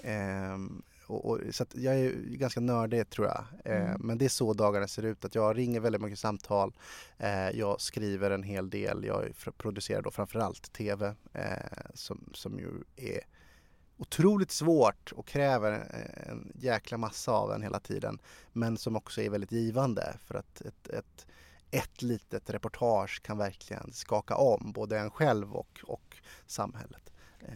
[0.02, 3.44] Ehm, och, och, så jag är ganska nördig tror jag.
[3.64, 4.00] Eh, mm.
[4.00, 5.24] Men det är så dagarna ser ut.
[5.24, 6.72] Att jag ringer väldigt mycket samtal.
[7.18, 9.04] Eh, jag skriver en hel del.
[9.04, 11.44] Jag producerar då framförallt TV eh,
[11.94, 13.20] som, som ju är
[13.96, 15.72] otroligt svårt och kräver
[16.30, 18.18] en jäkla massa av en hela tiden.
[18.52, 21.26] Men som också är väldigt givande för att ett, ett,
[21.70, 27.12] ett litet reportage kan verkligen skaka om både en själv och, och samhället.
[27.40, 27.54] Eh.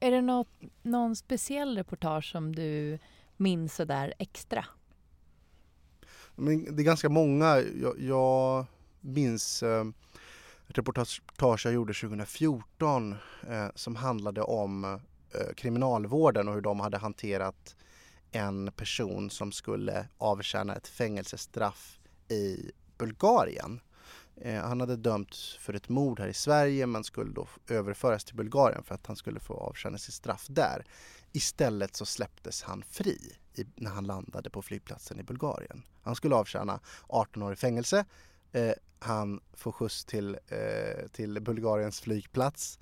[0.00, 0.48] Är det något,
[0.82, 2.98] någon speciell reportage som du
[3.36, 4.64] minns sådär extra?
[6.34, 7.60] Men det är ganska många.
[7.60, 8.66] Jag, jag
[9.00, 9.84] minns eh,
[10.66, 13.14] reportage jag gjorde 2014
[13.48, 15.00] eh, som handlade om Eh,
[15.34, 17.76] Eh, kriminalvården och hur de hade hanterat
[18.30, 23.80] en person som skulle avtjäna ett fängelsestraff i Bulgarien.
[24.36, 28.36] Eh, han hade dömts för ett mord här i Sverige men skulle då överföras till
[28.36, 30.84] Bulgarien för att han skulle få avtjäna sitt straff där.
[31.32, 35.82] Istället så släpptes han fri i, när han landade på flygplatsen i Bulgarien.
[36.02, 38.04] Han skulle avtjäna 18 år i fängelse.
[38.52, 42.78] Eh, han får skjuts till, eh, till Bulgariens flygplats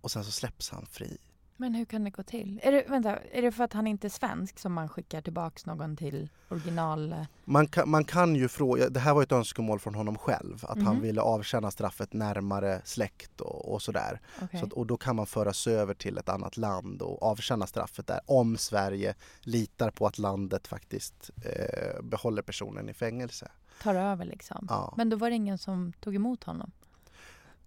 [0.00, 1.18] och sen så släpps han fri.
[1.60, 2.60] Men hur kan det gå till?
[2.62, 5.66] Är det, vänta, är det för att han inte är svensk som man skickar tillbaks
[5.66, 7.24] någon till original...
[7.44, 10.76] Man kan, man kan ju fråga, det här var ett önskemål från honom själv, att
[10.76, 10.86] Mhm.
[10.86, 14.20] han ville avtjäna straffet närmare släkt och, och sådär.
[14.42, 14.60] Okej.
[14.60, 18.06] Så att, och då kan man föras över till ett annat land och avtjäna straffet
[18.06, 23.50] där om Sverige litar på att landet faktiskt eh, behåller personen i fängelse.
[23.82, 24.66] Tar över liksom.
[24.70, 24.94] Ja.
[24.96, 26.70] Men då var det ingen som tog emot honom.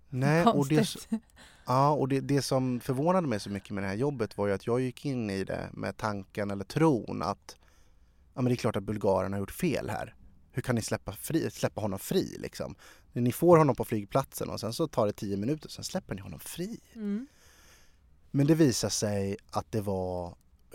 [0.10, 1.10] Nej, och, det, Konstigt.
[1.66, 4.54] Ja, och det, det som förvånade mig så mycket med det här jobbet var ju
[4.54, 7.58] att jag gick in i det med tanken eller tron att
[8.34, 10.16] ja, men det är klart att bulgarerna har gjort fel här.
[10.52, 12.76] Hur kan ni släppa, fri, släppa honom fri liksom?
[13.14, 16.22] Ni får honom på flygplatsen och sen så tar det tio minuter, sen släpper ni
[16.22, 16.80] honom fri.
[16.96, 17.28] Mm.
[18.32, 20.28] Men det visade sig att det var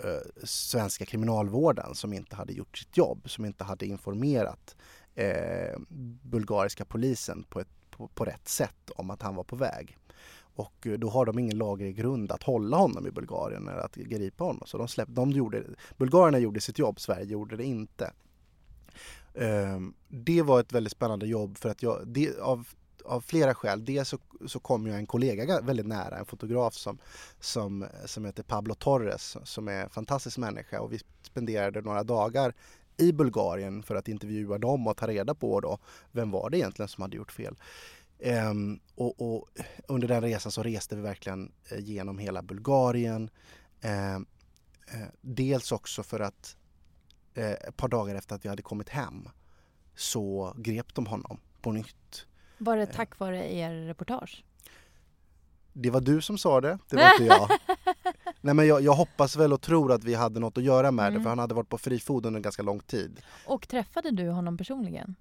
[0.04, 4.76] eh, svenska kriminalvården som inte hade gjort sitt jobb, som inte hade informerat
[5.14, 5.78] eh,
[6.22, 9.98] bulgariska polisen på, ett, på, på rätt sätt om att han var på väg.
[10.56, 13.94] Och eh, då har de ingen laglig grund att hålla honom i Bulgarien eller att
[13.94, 14.62] gripa honom.
[14.66, 15.62] Så de släpp, de gjorde,
[15.96, 18.12] bulgarerna gjorde sitt jobb, Sverige gjorde det inte.
[19.34, 22.68] Ehm, det var ett väldigt spännande jobb för att jag, det, av,
[23.04, 23.84] av flera skäl.
[23.84, 26.98] Dels så, så kom jag en kollega väldigt nära, en fotograf som,
[27.40, 32.54] som, som heter Pablo Torres som är en fantastisk människa och vi spenderade några dagar
[32.96, 35.78] i Bulgarien för att intervjua dem och ta reda på då
[36.12, 37.56] vem var det egentligen som hade gjort fel.
[38.18, 39.48] Ehm, och, och
[39.88, 43.30] under den resan så reste vi verkligen eh, genom hela Bulgarien.
[43.80, 44.26] Ehm,
[44.92, 46.56] eh, dels också för att
[47.34, 49.28] eh, ett par dagar efter att vi hade kommit hem
[49.94, 52.26] så grep de honom på nytt.
[52.58, 54.44] Var det tack vare er reportage?
[55.72, 57.50] Det var du som sa det, det var inte jag.
[58.40, 61.04] Nej men jag, jag hoppas väl och tror att vi hade något att göra med
[61.04, 61.22] det Mm.
[61.22, 63.20] för han hade varit på fri fot under ganska lång tid.
[63.46, 65.14] Och träffade du honom personligen?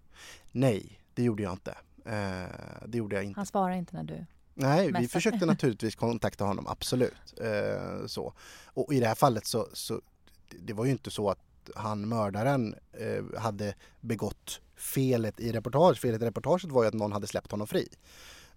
[0.51, 1.71] Nej, det gjorde jag inte.
[2.05, 2.49] Eh,
[2.87, 3.39] det gjorde jag inte.
[3.39, 4.25] Han svarade inte när du...
[4.57, 7.39] Nej, vi försökte naturligtvis kontakta honom, absolut.
[7.41, 8.33] Eh, så.
[8.65, 10.01] Och i det här fallet så, så
[10.49, 11.39] det- var ju inte så att
[11.75, 15.99] han mördaren eh, hade begått felet i reportaget.
[15.99, 17.87] Felet i reportaget var ju att någon hade släppt honom fri.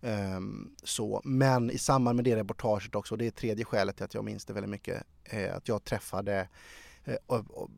[0.01, 1.21] Ehm, så.
[1.25, 4.25] Men i samband med det reportaget också, och det är tredje skälet till att jag
[4.25, 6.49] minns det väldigt mycket, eh, att jag träffade
[7.05, 7.71] eh, och, och,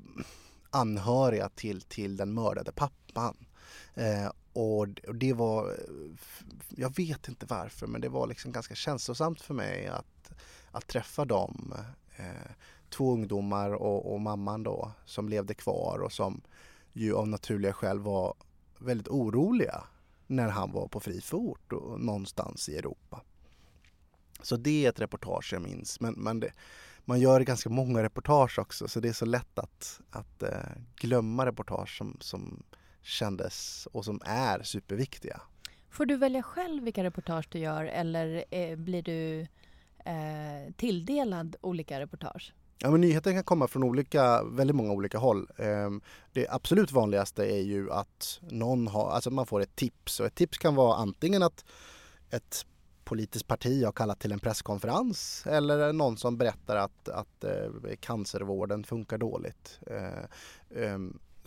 [0.71, 3.37] anhöriga till, till den mördade pappan.
[3.95, 5.75] Eh, och, det var, eh,
[6.69, 10.31] jag vet inte varför, men det var liksom ganska känslosamt för mig att,
[10.71, 11.75] att träffa dem.
[12.17, 12.51] Eh,
[12.89, 16.41] två ungdomar och, och mamman då som levde kvar och som
[16.93, 18.35] ju av naturliga skäl var
[18.79, 19.85] väldigt oroliga
[20.27, 23.23] när han var på fri fot och någonstans i Europa.
[24.43, 26.01] Så det är ett reportage jag minns.
[26.01, 26.53] Men, men det,
[27.05, 31.47] man gör ganska många reportage också så det är så lätt att, att eh, glömma
[31.47, 32.63] reportage som, som
[33.03, 35.41] kändes och som är superviktiga.
[35.91, 39.41] Får du välja själv vilka reportage du gör eller eh, blir du
[40.05, 42.55] eh, tilldelad olika reportage?
[42.79, 45.49] Ja, men nyheten kan komma från olika, väldigt många olika håll.
[45.59, 46.01] Ehm,
[46.33, 50.35] Det absolut vanligaste är ju att någon har, alltså man får ett tips och ett
[50.35, 51.65] tips kan vara antingen att
[52.31, 52.67] ett
[53.05, 58.85] politiskt parti har kallat till en presskonferens eller någon som berättar att, att eh, cancervården
[58.85, 59.81] funkar dåligt.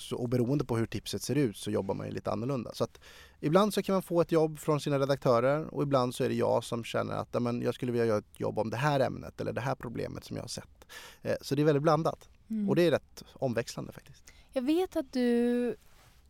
[0.04, 2.72] Så, och beroende på hur tipset ser ut så jobbar man ju lite annorlunda.
[2.74, 3.00] Så att
[3.40, 6.36] ibland så kan man få ett jobb från sina redaktörer och ibland så är det
[6.36, 9.42] jag som känner att men jag skulle vilja göra ett jobb om det här ämnet
[9.42, 10.86] eller det här problemet som jag har sett.
[11.22, 12.70] Eh, Så det är väldigt blandat Mm.
[12.70, 14.24] och det är rätt omväxlande faktiskt.
[14.52, 15.76] Jag vet att du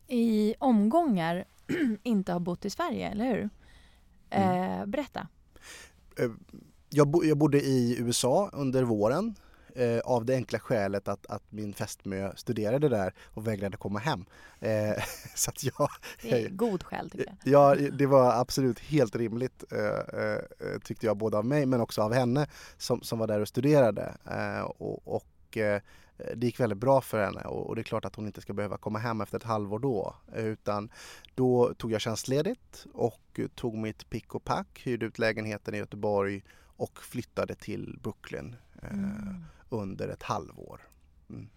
[0.07, 1.45] i omgångar
[2.03, 3.49] inte har bott i Sverige, eller hur?
[4.29, 4.79] Mm.
[4.79, 5.27] Eh, berätta.
[6.19, 6.29] Eh,
[6.89, 9.35] Jag, bo, jag bodde i USA under våren
[9.75, 14.25] eh, av det enkla skälet att, att min fästmö studerade där och vägrade komma hem.
[14.59, 15.03] Eh,
[15.35, 15.89] så att jag,
[16.21, 17.53] Det är god skäl tycker jag.
[17.53, 22.01] Ja, det var absolut helt rimligt eh, eh, tyckte jag både av mig men också
[22.01, 24.13] av henne som, som var där och studerade.
[24.31, 25.81] Eh, och och eh,
[26.35, 28.77] det gick väldigt bra för henne och, det är klart att hon inte ska behöva
[28.77, 30.15] komma hem efter ett halvår då.
[30.35, 30.89] Utan
[31.35, 36.43] då tog jag tjänstledigt och tog mitt pick och pack, hyrde ut lägenheten i Göteborg
[36.77, 38.55] och flyttade till Brooklyn
[38.91, 39.45] Mm.
[39.73, 40.81] Under ett halvår.
[41.29, 41.49] Mm.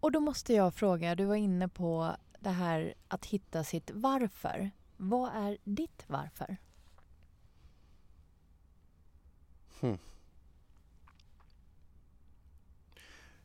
[0.00, 4.70] Och då måste jag fråga, du var inne på det här att hitta sitt varför.
[4.96, 6.56] Vad är ditt varför?
[9.80, 9.98] Hmm.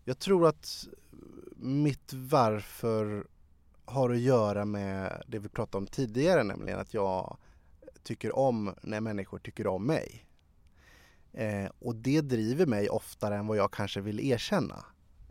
[0.04, 0.88] Jag tror att
[1.56, 3.28] mitt varför
[3.86, 7.38] har att göra med det vi pratade om tidigare, nämligen att jag
[8.04, 10.26] tycker om när människor tycker om mig.
[11.34, 14.86] Eh, och det driver mig oftare än vad jag kanske vill erkänna.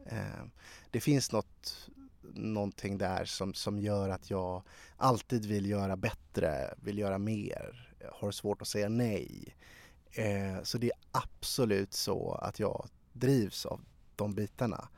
[0.06, 0.44] Eh,
[0.90, 1.88] det finns något,
[2.34, 4.62] någonting där som, som gör att jag
[4.96, 9.56] alltid vill göra bättre, vill göra mer, har svårt att säga nej.
[10.12, 13.80] Eh, så det är absolut så att jag drivs av
[14.16, 14.88] de bitarna.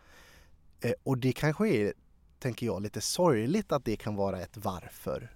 [0.81, 1.93] Eh, och det kanske är,
[2.39, 5.31] tänker jag, lite sorgligt att det kan vara ett varför.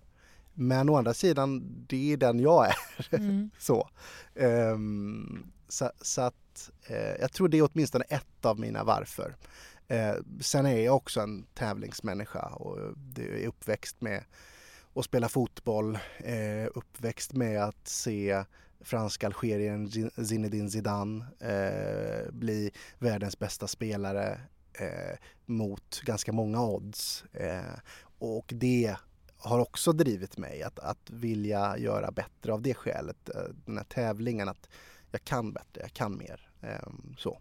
[0.58, 2.76] Men å andra sidan, det är den jag är.
[3.10, 3.50] Mm.
[3.58, 3.88] så.
[4.34, 9.36] Um, så, så, att eh, jag tror det är åtminstone ett av mina varför.
[9.88, 12.78] Eh, sen är jag också en tävlingsmänniska och
[13.18, 14.24] är uppväxt med
[14.94, 18.44] att spela fotboll, eh, uppväxt med att se
[18.80, 19.90] franska algerien
[20.26, 24.40] Zinedine Zidane eh, bli världens bästa spelare
[24.72, 27.24] eh, mot ganska många odds.
[27.32, 27.78] Eh,
[28.18, 28.96] och det
[29.46, 33.28] har också drivit mig att, att vilja göra bättre av det skälet.
[33.28, 34.68] Eh, den här tävlingen, att
[35.10, 36.50] jag kan bättre, jag kan mer.
[36.60, 37.38] Ehm, så.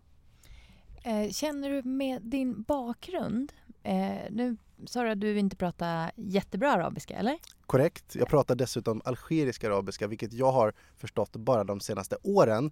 [1.03, 3.53] Eh, känner du med din bakgrund,
[3.84, 7.38] eh, nu sa du att du inte pratar jättebra arabiska, eller?
[7.66, 8.16] Korrekt.
[8.16, 12.72] Jag pratar dessutom algerisk arabiska, vilket jag har förstått bara de senaste åren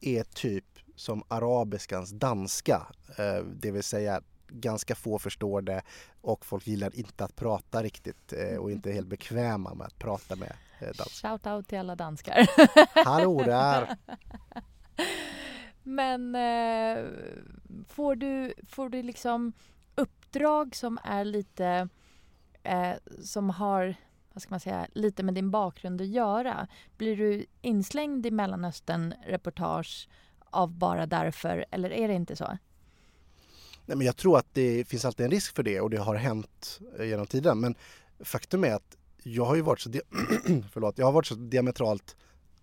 [0.00, 0.64] är typ
[0.96, 2.86] som arabiskans danska.
[3.54, 4.22] Det vill säga
[4.52, 5.82] ganska få förstår det
[6.20, 9.98] och folk gillar inte att prata riktigt eh, och inte är helt bekväma med att
[9.98, 11.28] prata med eh, danskar.
[11.28, 12.46] Shout out till alla danskar.
[13.04, 13.96] Hallå där!
[15.82, 17.04] Men eh,
[17.88, 19.52] får, du, får du liksom
[19.94, 21.88] uppdrag som är lite
[22.62, 22.92] eh,
[23.22, 23.94] som har
[24.32, 26.66] vad ska man säga, lite med din bakgrund att göra?
[26.96, 30.08] Blir du inslängd i Mellanöstern-reportage
[30.50, 32.58] av bara därför eller är det inte så?
[33.92, 36.14] Nej, men jag tror att det finns alltid en risk för det och det har
[36.14, 37.60] hänt eh, genom tiden.
[37.60, 37.74] Men
[38.20, 39.90] faktum är att jag har ju varit så,
[40.72, 42.16] förlåt, jag har varit så diametralt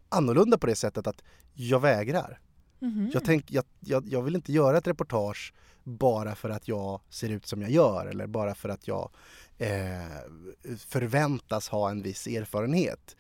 [0.10, 1.24] annorlunda på det sättet att
[1.54, 2.40] jag vägrar.
[2.82, 3.12] Mm -hmm.
[3.14, 5.54] jag, tänk, jag, jag, jag, vill inte göra ett reportage
[5.84, 9.10] bara för att jag ser ut som jag gör eller bara för att jag
[9.58, 10.00] eh,
[10.78, 13.16] förväntas ha en viss erfarenhet.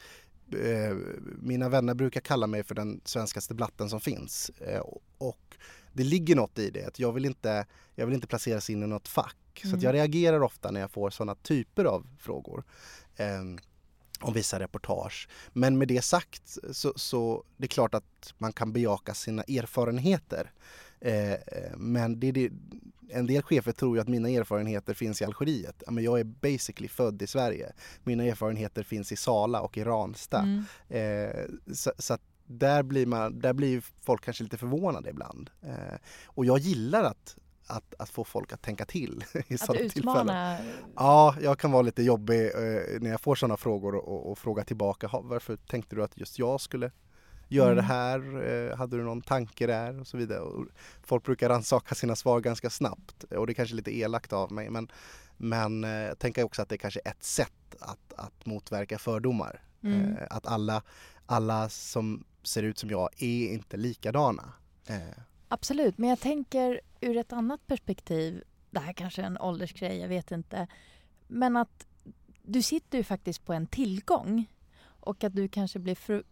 [0.51, 0.95] Eh,
[1.41, 4.49] mina vänner brukar kalla mig för den svenskaste blatten som finns.
[4.49, 4.83] Eh,
[5.17, 5.57] och
[5.99, 6.99] det ligger något i det.
[6.99, 9.61] jag, vill inte, jag vill inte placeras in i något fack.
[9.63, 9.79] Mm.
[9.79, 12.63] Så jag reagerar ofta när jag får sådana typer av frågor.
[13.15, 13.43] Eh,
[14.21, 15.29] om vissa reportage.
[15.53, 20.51] Men med det sagt så, så det är klart att man kan bejaka sina erfarenheter.
[21.01, 21.37] Eh,
[21.77, 22.51] men det, det,
[23.09, 25.83] en del chefer tror ju att mina erfarenheter finns i Algeriet.
[25.87, 27.71] Men jag är basically född i Sverige.
[28.03, 30.39] Mina erfarenheter finns i Sala och i Ransta.
[30.39, 30.63] Mm.
[30.89, 32.17] Eh, så, så
[32.49, 35.49] där blir, man, där blir folk kanske lite förvånade ibland.
[35.61, 37.37] Eh, och jag gillar att,
[37.67, 40.57] att, att få folk att tänka till i att sådana utmana...
[40.57, 40.91] tillfällen.
[40.95, 44.63] Ja, jag kan vara lite jobbig eh, när jag får sådana frågor och, och fråga
[44.63, 45.09] tillbaka.
[45.23, 46.91] Varför tänkte du att just jag skulle
[47.47, 47.75] göra mm.
[47.75, 48.19] det här?
[48.47, 49.99] Eh, hade du någon tanke där?
[49.99, 50.39] Och så vidare.
[50.39, 50.65] Och
[51.03, 54.51] folk brukar rannsaka sina svar ganska snabbt och det är kanske är lite elakt av
[54.51, 54.91] mig men,
[55.37, 58.97] men eh, jag tänker också att det är kanske är ett sätt att, att motverka
[58.97, 59.61] fördomar.
[59.83, 60.17] Mm.
[60.17, 60.81] Eh, att alla,
[61.25, 64.53] alla som ser ut som jag är inte likadana.
[64.87, 65.19] Eh.
[65.47, 70.07] Absolut, men jag tänker ur ett annat perspektiv, det här kanske är en åldersgrej, jag
[70.07, 70.67] vet inte,
[71.27, 71.87] men att
[72.41, 74.45] du sitter ju faktiskt på en tillgång
[74.83, 76.23] och att du kanske blir för,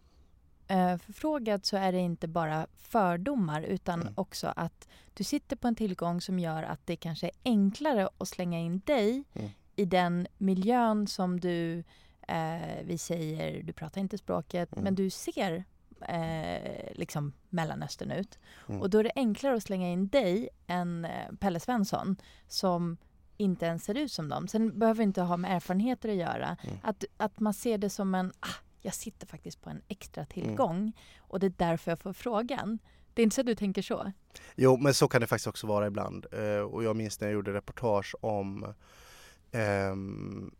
[0.68, 4.14] eh, förfrågad så är det inte bara fördomar utan mm.
[4.16, 8.28] också att du sitter på en tillgång som gör att det kanske är enklare att
[8.28, 9.50] slänga in dig mm.
[9.76, 11.84] i den miljön som du,
[12.28, 14.84] eh, vi säger, du pratar inte språket, mm.
[14.84, 15.64] men du ser
[16.02, 18.38] eh, liksom Mellanöstern ut.
[18.68, 18.80] Mm.
[18.80, 22.16] Och då är det enklare att slänga in dig än eh, Pelle Svensson
[22.48, 22.96] som
[23.36, 24.48] inte ens ser ut som dem.
[24.48, 26.56] Sen behöver inte ha med erfarenheter att göra.
[26.62, 26.76] Mm.
[26.82, 30.28] Att, att man ser det som en, ah, jag sitter faktiskt på en extra mm.
[30.28, 30.92] tillgång mm.
[31.18, 32.78] och det är därför jag får frågan.
[33.14, 34.12] Det är inte så att du tänker så?
[34.54, 36.26] Jo, men så kan det faktiskt också vara ibland.
[36.34, 38.74] Uh, och jag minns när jag gjorde reportage om
[39.52, 40.54] um,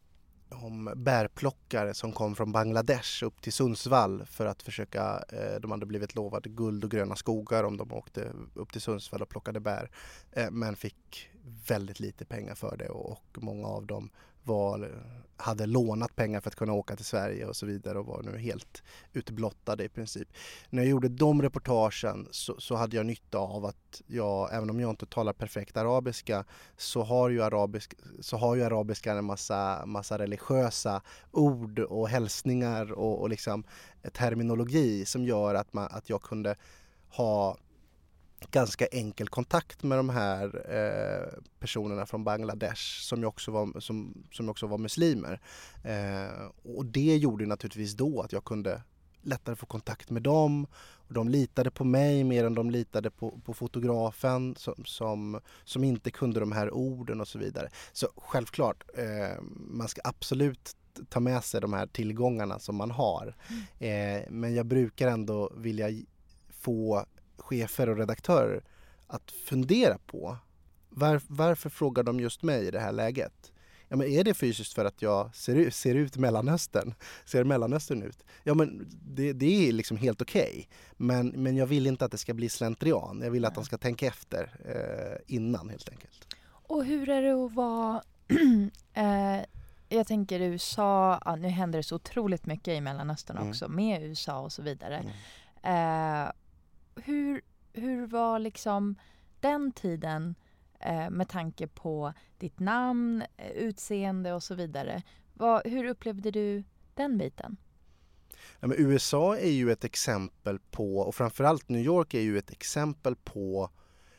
[0.50, 5.86] om bärplockare som kom från Bangladesh upp till Sundsvall för att försöka, eh, de hade
[5.86, 9.90] blivit lovade guld och gröna skogar om de åkte upp till Sundsvall och plockade bär.
[10.32, 11.30] Eh, men fick
[11.68, 14.10] väldigt lite pengar för det och många av dem
[14.48, 14.90] var,
[15.36, 18.38] hade lånat pengar för att kunna åka till Sverige och så vidare och var nu
[18.38, 18.82] helt
[19.12, 20.28] utblottade i princip.
[20.70, 24.80] När jag gjorde de reportagen så, så, hade jag nytta av att jag, även om
[24.80, 26.44] jag inte talar perfekt arabiska,
[26.76, 32.92] så har ju, arabisk, så har ju arabiska en massa, massa religiösa ord och hälsningar
[32.92, 33.64] och, och liksom
[34.02, 36.56] eh, terminologi som gör att, man, att jag kunde
[37.08, 37.56] ha
[38.50, 44.24] ganska enkel kontakt med de här eh, personerna från Bangladesh som ju också var, som,
[44.32, 45.40] som också var muslimer.
[45.84, 48.82] Eh, och det gjorde naturligtvis då att jag kunde
[49.22, 50.66] lättare få kontakt med dem.
[51.08, 55.84] Och de litade på mig mer än de litade på, på fotografen som, som, som,
[55.84, 57.70] inte kunde de här orden och så vidare.
[57.92, 60.76] Så självklart, eh, man ska absolut
[61.08, 63.36] ta med sig de här tillgångarna som man har.
[63.80, 64.22] Mm.
[64.22, 65.88] Eh, men jag brukar ändå vilja
[66.50, 67.06] få
[67.38, 68.62] chefer och redaktörer
[69.06, 70.36] att fundera på
[70.88, 73.52] var, varför frågar de just mig i det här läget?
[73.88, 76.94] Ja, men är det fysiskt för att jag ser, ser ut Mellanöstern?
[77.24, 78.24] Ser Mellanöstern ut?
[78.42, 80.50] Ja men det, det är liksom helt okej.
[80.50, 80.64] Okay.
[80.96, 83.20] Men, men jag vill inte att det ska bli slentrian.
[83.22, 86.26] Jag vill att de ska tänka efter eh, innan helt enkelt.
[86.46, 88.02] Och hur är det att vara
[88.92, 89.44] eh,
[89.88, 93.48] jag tänker USA, ja, nu händer det så otroligt mycket i Mellanöstern mm.
[93.48, 94.96] också med USA och så vidare.
[95.62, 96.24] Mm.
[96.26, 96.32] Eh,
[97.04, 97.40] hur,
[97.72, 98.94] hur var liksom
[99.40, 100.34] den tiden
[100.80, 105.02] eh, med tanke på ditt namn, eh, utseende och så vidare?
[105.34, 107.56] Vad, hur upplevde du den biten?
[108.60, 112.50] Ja, men USA är ju ett exempel på, och framförallt New York är ju ett
[112.50, 113.70] exempel på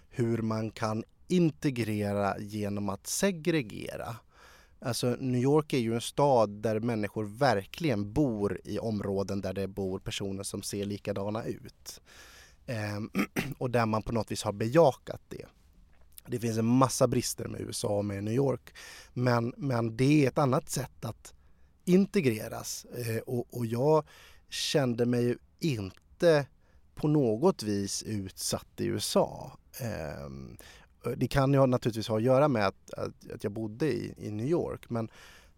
[0.10, 4.16] hur man kan integrera genom att segregera.
[4.82, 9.68] Alltså New York är ju en stad där människor verkligen bor i områden där det
[9.68, 12.02] bor personer som ser likadana ut.
[12.70, 13.10] Ehm,
[13.58, 15.46] och där man på något vis har bejakat det.
[16.28, 18.76] Det finns en massa brister med USA och med New York.
[19.14, 21.34] Men, men det är ett annat sätt att
[21.86, 22.86] integreras.
[22.86, 24.04] Eh, och, och jag
[24.50, 26.48] kände mig ju inte
[26.96, 29.58] på något vis utsatt i USA.
[29.80, 30.58] Ehm,
[31.06, 34.14] eh, det kan ju naturligtvis ha att göra med att, att, att jag bodde i,
[34.18, 35.10] i, New York men,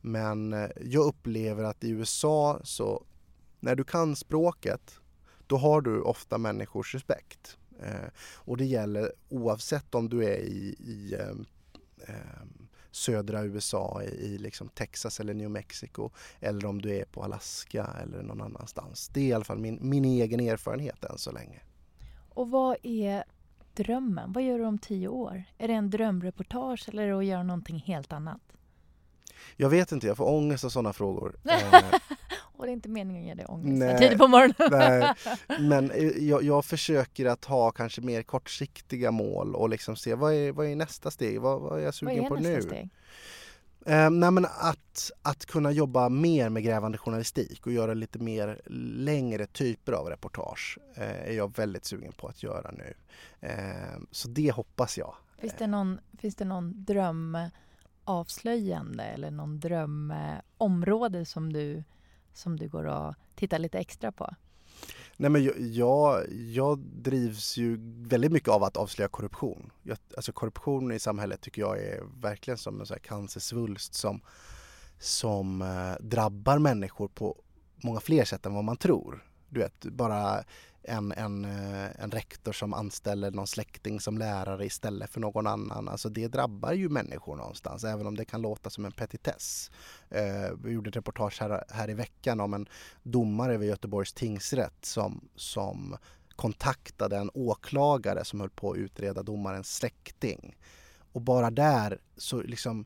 [0.02, 3.04] men eh, jag upplever att i USA så
[3.60, 5.01] när du kan språket
[5.52, 7.58] då har du ofta människors respekt.
[7.80, 12.42] Eh, och det gäller oavsett om du är i, i eh, eh,
[12.92, 17.88] södra USA, i, i liksom Texas eller New Mexico eller om du är på Alaska
[18.04, 19.08] eller någon annanstans.
[19.08, 21.62] Det är i alla fall min, min egen erfarenhet än så länge.
[22.30, 23.24] Och vad är
[23.74, 24.34] drömmen?
[24.34, 25.44] Vad gör du om tio år?
[25.58, 28.42] Är det en drömreportage eller är det att göra någonting helt annat?
[29.56, 31.36] Jag vet inte, jag får ångest av sådana frågor.
[32.62, 34.56] Och det är inte meningen att ge dig ångest nej, tidigt på morgonen.
[34.72, 35.14] nej.
[35.70, 40.34] Men eh, jag, jag, försöker att ha kanske mer kortsiktiga mål och liksom se vad
[40.34, 41.42] är, vad är nästa steg?
[41.42, 42.62] Vad, vad är jag sugen vad är på nu?
[42.62, 42.90] Steg?
[43.86, 48.62] Eh, nej men att, att kunna jobba mer med grävande journalistik och göra lite mer
[48.96, 52.94] längre typer av reportage eh, är jag väldigt sugen på att göra nu.
[53.40, 55.16] Eh, så det hoppas jag.
[55.38, 61.84] Finns det någon, finns det någon drömavslöjande eller någon drömområde som du
[62.34, 64.36] som du går och tittar lite extra på?
[65.18, 67.78] Nej, men jag, jag drivs ju
[68.08, 69.72] väldigt mycket av att avslöja korruption.
[69.84, 74.22] Jag, alltså korruption i samhället tycker jag är verkligen som en så här cancersvulst som,
[75.00, 77.38] som eh, drabbar människor på
[77.76, 79.24] många fler sätt än vad man tror.
[79.50, 80.44] Du vet, bara
[80.84, 85.90] en, en, eh, en rektor som anställer någon släkting som lärare istället för någon annan.
[85.90, 89.72] Alltså det drabbar ju människor någonstans även om det kan låta som en petitess.
[90.10, 92.68] Eh, vi gjorde ett reportage här, här i veckan om en
[93.04, 95.98] domare vid Göteborgs tingsrätt som, som
[96.36, 100.56] kontaktade en åklagare som höll på att utreda domarens släkting.
[101.14, 102.86] Och bara där så, liksom,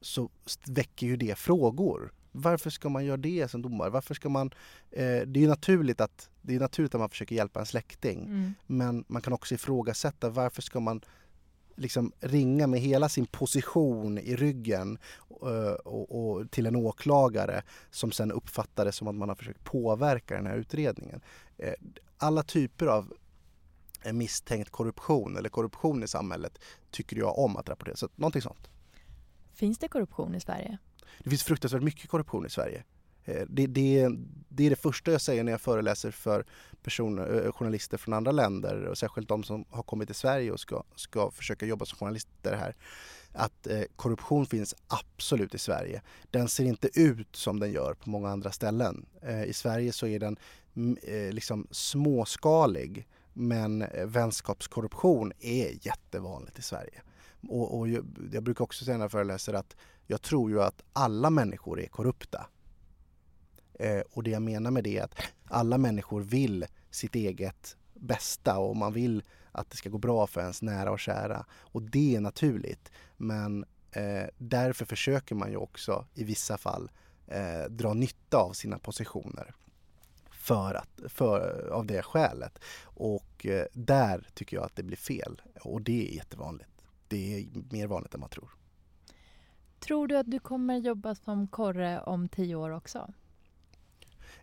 [0.00, 0.30] så
[0.66, 2.12] väcker ju det frågor.
[2.32, 3.90] Varför ska man göra det som domare?
[3.90, 4.50] Varför ska man...
[4.90, 8.24] Eh, det är ju naturligt att, det är naturligt att man försöker hjälpa en släkting.
[8.24, 8.54] Mm.
[8.66, 11.00] Men man kan också ifrågasätta varför ska man
[11.76, 14.98] liksom ringa med hela sin position i ryggen
[15.42, 19.64] uh, och, och, till en åklagare som sen uppfattar det som att man har försökt
[19.64, 21.20] påverka den här utredningen.
[21.62, 21.72] Uh,
[22.16, 23.12] alla typer av
[24.12, 26.58] misstänkt korruption eller korruption i samhället
[26.90, 27.96] tycker jag om att rapportera.
[27.96, 28.70] Så någonting sånt.
[29.52, 30.78] Finns det korruption i Sverige?
[31.18, 32.84] Det finns fruktansvärt mycket korruption i Sverige.
[33.24, 34.08] Eh, det, det,
[34.48, 36.44] det, är det första jag säger när jag föreläser för
[36.82, 40.60] personer, eh, journalister från andra länder och särskilt de som har kommit till Sverige och
[40.60, 42.76] ska, ska försöka jobba som journalister här.
[43.32, 46.02] Att eh, korruption finns absolut i Sverige.
[46.30, 49.06] Den ser inte ut som den gör på många andra ställen.
[49.22, 50.36] Eh, I Sverige så är den
[50.76, 57.02] mm, eh, liksom småskalig men eh, vänskapskorruption är jättevanligt i Sverige.
[57.48, 60.82] Och, och jag, jag brukar också säga när jag föreläser att jag tror ju att
[60.92, 62.46] alla människor är korrupta.
[63.80, 65.14] Eh, och det jag menar med det är att
[65.44, 69.22] alla människor vill sitt eget bästa och man vill
[69.52, 71.46] att det ska gå bra för ens nära och kära.
[71.52, 72.92] Och det är naturligt.
[73.16, 76.90] Men eh, därför försöker man ju också i vissa fall
[77.26, 79.54] eh, dra nytta av sina positioner
[80.30, 82.58] för att, för, av det skälet.
[82.82, 86.70] Och eh, där tycker jag att det blir fel och det är jättevanligt.
[87.08, 88.50] Det är mer vanligt än man tror.
[89.78, 93.12] Tror du att du kommer jobba som korre om tio år också?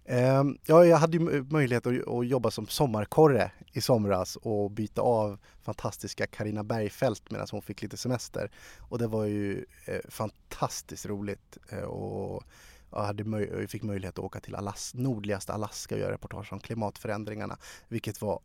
[0.09, 5.39] Ehm, ja, jag hade ju möjlighet att, jobba som sommarkorre i somras och byta av
[5.61, 8.51] fantastiska Karina Bergfeldt medan hon fick lite semester.
[8.79, 11.57] Och det var ju eh, fantastiskt roligt.
[11.69, 12.43] Eh, och
[12.91, 16.59] jag, hade möj fick möjlighet att åka till Alas nordligaste Alaska och göra reportage om
[16.59, 17.57] klimatförändringarna,
[17.87, 18.39] vilket var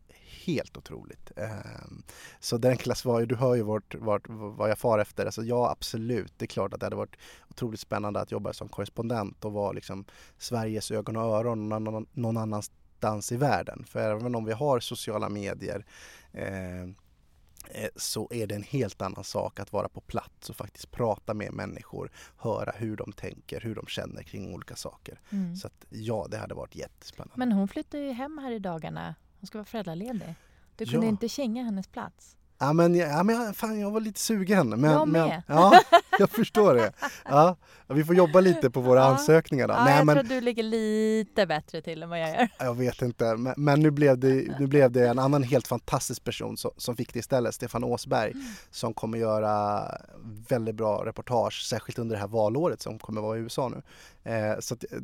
[0.45, 1.31] helt otroligt.
[1.35, 2.03] Ehm,
[2.39, 5.25] så den klass var ju, du hör ju vart, vart, vad jag far efter.
[5.25, 7.15] Alltså ja, absolut, det är klart att det hade varit
[7.49, 10.05] otroligt spännande att jobba som korrespondent och vara liksom
[10.37, 13.85] Sveriges ögon och öron någon, någon annanstans i världen.
[13.87, 15.85] För även om vi har sociala medier
[16.33, 16.87] Eh,
[17.95, 21.53] så är det en helt annan sak att vara på plats och faktiskt prata med
[21.53, 25.19] människor, höra hur de tänker, hur de känner kring olika saker.
[25.29, 25.55] Mm.
[25.55, 27.33] Så att ja, det hade varit jättespännande.
[27.35, 29.15] Men hon flyttar ju hem här i dagarna.
[29.39, 30.35] Hon ska vara föräldraledig.
[30.75, 31.09] Du kunde ja.
[31.09, 32.35] inte känga hennes plats.
[32.57, 34.69] Ja men, ja, men fan, jag var lite sugen.
[34.69, 35.43] Men, jag med.
[35.47, 35.79] Men, ja,
[36.19, 36.91] jag förstår det.
[37.25, 37.55] Ja,
[37.87, 39.05] vi får jobba lite på våra ja.
[39.05, 39.73] ansökningar då.
[39.73, 42.47] Ja, Nej, jag men, tror att du ligger lite bättre till än vad jag gör.
[42.59, 46.23] Jag vet inte, men, men, nu, blev det, nu blev det en annan helt fantastisk
[46.23, 48.45] person som, som fick det istället, Stefan Åsberg, mm.
[48.71, 49.87] som kommer göra
[50.49, 53.81] väldigt bra reportage, särskilt under det här valåret som kommer vara i USA nu.
[54.31, 54.99] Eh, så att, eh,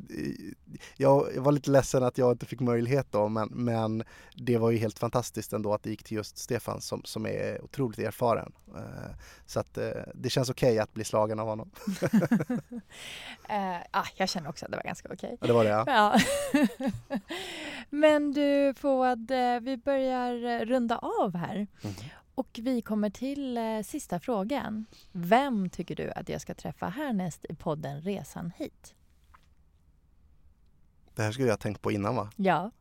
[0.98, 4.04] jag, jag, var lite ledsen att jag inte fick möjlighet då men, men
[4.36, 7.64] det var ju helt fantastiskt ändå att det gick till just Stefan som, som är
[7.64, 8.52] otroligt erfaren.
[8.76, 11.72] Eh, så att eh, det känns okej okay att bli slagen av honom.
[13.50, 15.34] eh, ah, jag känner också att det var ganska okej.
[15.34, 15.38] Okay.
[15.42, 15.84] Ja, det var det ja.
[15.88, 17.20] ja.
[17.90, 21.56] men du Fouad, eh, vi börjar runda av här.
[21.56, 21.96] Mm.
[22.36, 24.86] Och vi kommer till eh, sista frågan.
[25.12, 28.96] Vem tycker du att jag ska träffa härnäst i podden Resan hit?
[31.16, 32.30] Det här skulle jag ha tänkt på innan va?
[32.36, 32.72] Ja.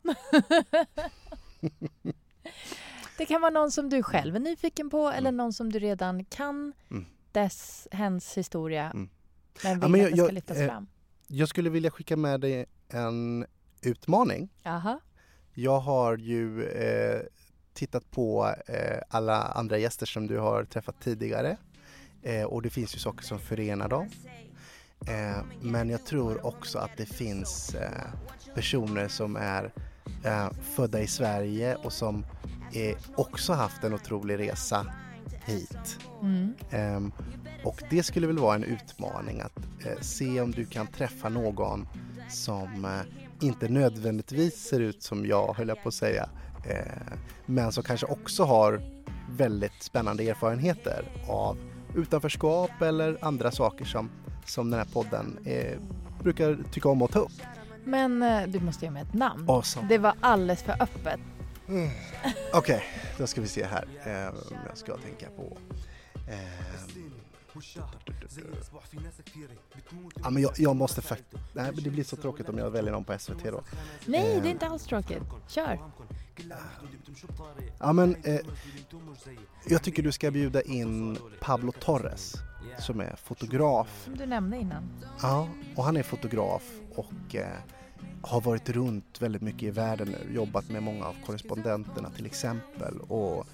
[3.19, 5.37] det kan vara någon som du själv är nyfiken på eller mm.
[5.37, 7.07] någon som du redan kan mm.
[7.33, 9.09] Dess, hens historia mm.
[9.65, 10.87] men vill ja, men jag, att det ska lyftas eh, fram.
[11.27, 13.47] Jag skulle vilja skicka med dig en
[13.83, 14.49] utmaning.
[14.65, 15.01] Aha.
[15.55, 17.21] Jag har ju eh,
[17.73, 21.57] tittat på eh, alla andra gäster som du har träffat tidigare
[22.23, 24.09] eh, och det finns ju saker som förenar dem.
[25.07, 28.07] Eh, men jag tror också att det finns eh,
[28.55, 29.73] personer som är
[30.63, 32.25] födda i Sverige och som
[33.15, 34.87] också haft en otrolig resa
[35.49, 35.99] hit.
[36.23, 36.55] Mm.
[36.71, 37.13] Ehm,
[37.65, 39.59] och det skulle väl vara en utmaning att
[40.05, 41.89] se om du kan träffa någon
[42.31, 42.87] som
[43.41, 46.29] inte nödvändigtvis ser ut som jag, höll jag på att säga,
[47.47, 48.83] men som kanske också har
[49.31, 51.59] väldigt spännande erfarenheter av
[51.97, 54.11] utanförskap eller andra saker som
[54.51, 55.39] som den här podden
[56.23, 57.33] brukar tycka om att ta upp.
[57.85, 58.21] Men
[58.53, 59.51] du måste ge mig ett namn.
[59.51, 59.89] Awesome.
[59.89, 61.21] Det var alldeles för öppet.
[61.69, 61.89] Mm.
[62.53, 62.81] Okej, okay,
[63.19, 64.35] då ska vi se här eh,
[64.69, 65.57] jag ska tänka på.
[66.29, 67.09] Eh,
[70.23, 71.43] Ja, men jag, jag måste faktiskt...
[71.53, 73.63] Nej, det blir så tråkigt om jag väljer någon på SVT då.
[74.07, 74.43] Nej, eh.
[74.43, 75.23] det är inte alls tråkigt.
[75.49, 75.79] Kör!
[77.79, 78.41] Ja, men eh,
[79.67, 82.35] jag tycker du ska bjuda in Pablo Torres
[82.79, 84.05] som är fotograf.
[84.05, 84.83] Som du nämnde innan.
[85.23, 86.63] Ja, och han är fotograf
[86.95, 87.47] och eh,
[88.23, 93.01] har varit runt väldigt mycket i världen nu, jobbat med många av korrespondenterna till exempel
[93.01, 93.47] och,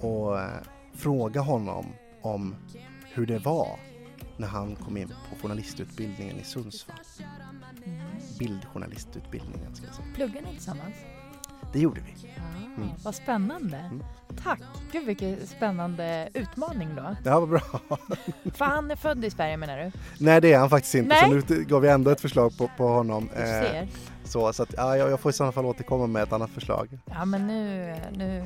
[0.00, 0.60] och eh,
[0.94, 1.86] fråga honom
[2.22, 2.54] om
[3.12, 3.78] hur det var
[4.36, 6.96] när han kom in på journalistutbildningen i Sundsvall.
[7.84, 8.00] Mm.
[8.38, 10.08] Bildjournalistutbildningen ska jag säga.
[10.14, 10.94] Pluggade ni tillsammans?
[11.72, 12.30] Det gjorde vi.
[12.76, 12.88] Mm.
[13.04, 13.76] Vad spännande.
[13.76, 14.02] Mm.
[14.44, 14.60] Tack!
[14.92, 17.16] Gud vilken spännande utmaning då.
[17.24, 17.60] Ja, vad bra.
[18.54, 19.92] För han är född i Sverige menar du?
[20.18, 21.42] Nej det är han faktiskt inte, Nej.
[21.42, 23.28] så nu gav vi ändå ett förslag på, på honom.
[23.36, 23.82] Du ser.
[23.82, 23.88] Eh,
[24.24, 26.98] så så att, ja, jag får i sådana fall återkomma med ett annat förslag.
[27.04, 28.44] Ja men nu, nu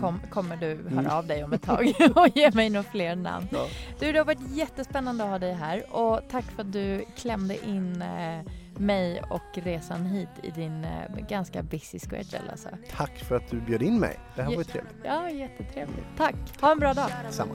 [0.00, 1.06] kom, kommer du höra mm.
[1.06, 3.46] av dig om ett tag och ge mig några fler namn.
[3.50, 3.66] Ja.
[3.98, 7.66] Du, det har varit jättespännande att ha dig här och tack för att du klämde
[7.68, 12.50] in eh, mig och resan hit i din eh, ganska busy schedule.
[12.50, 12.68] Alltså.
[12.96, 14.18] Tack för att du bjöd in mig.
[14.36, 14.94] Det här var ju trevligt.
[15.04, 16.06] Ja, jättetrevligt.
[16.16, 16.34] Tack.
[16.60, 17.10] Ha en bra dag.
[17.30, 17.54] Samma.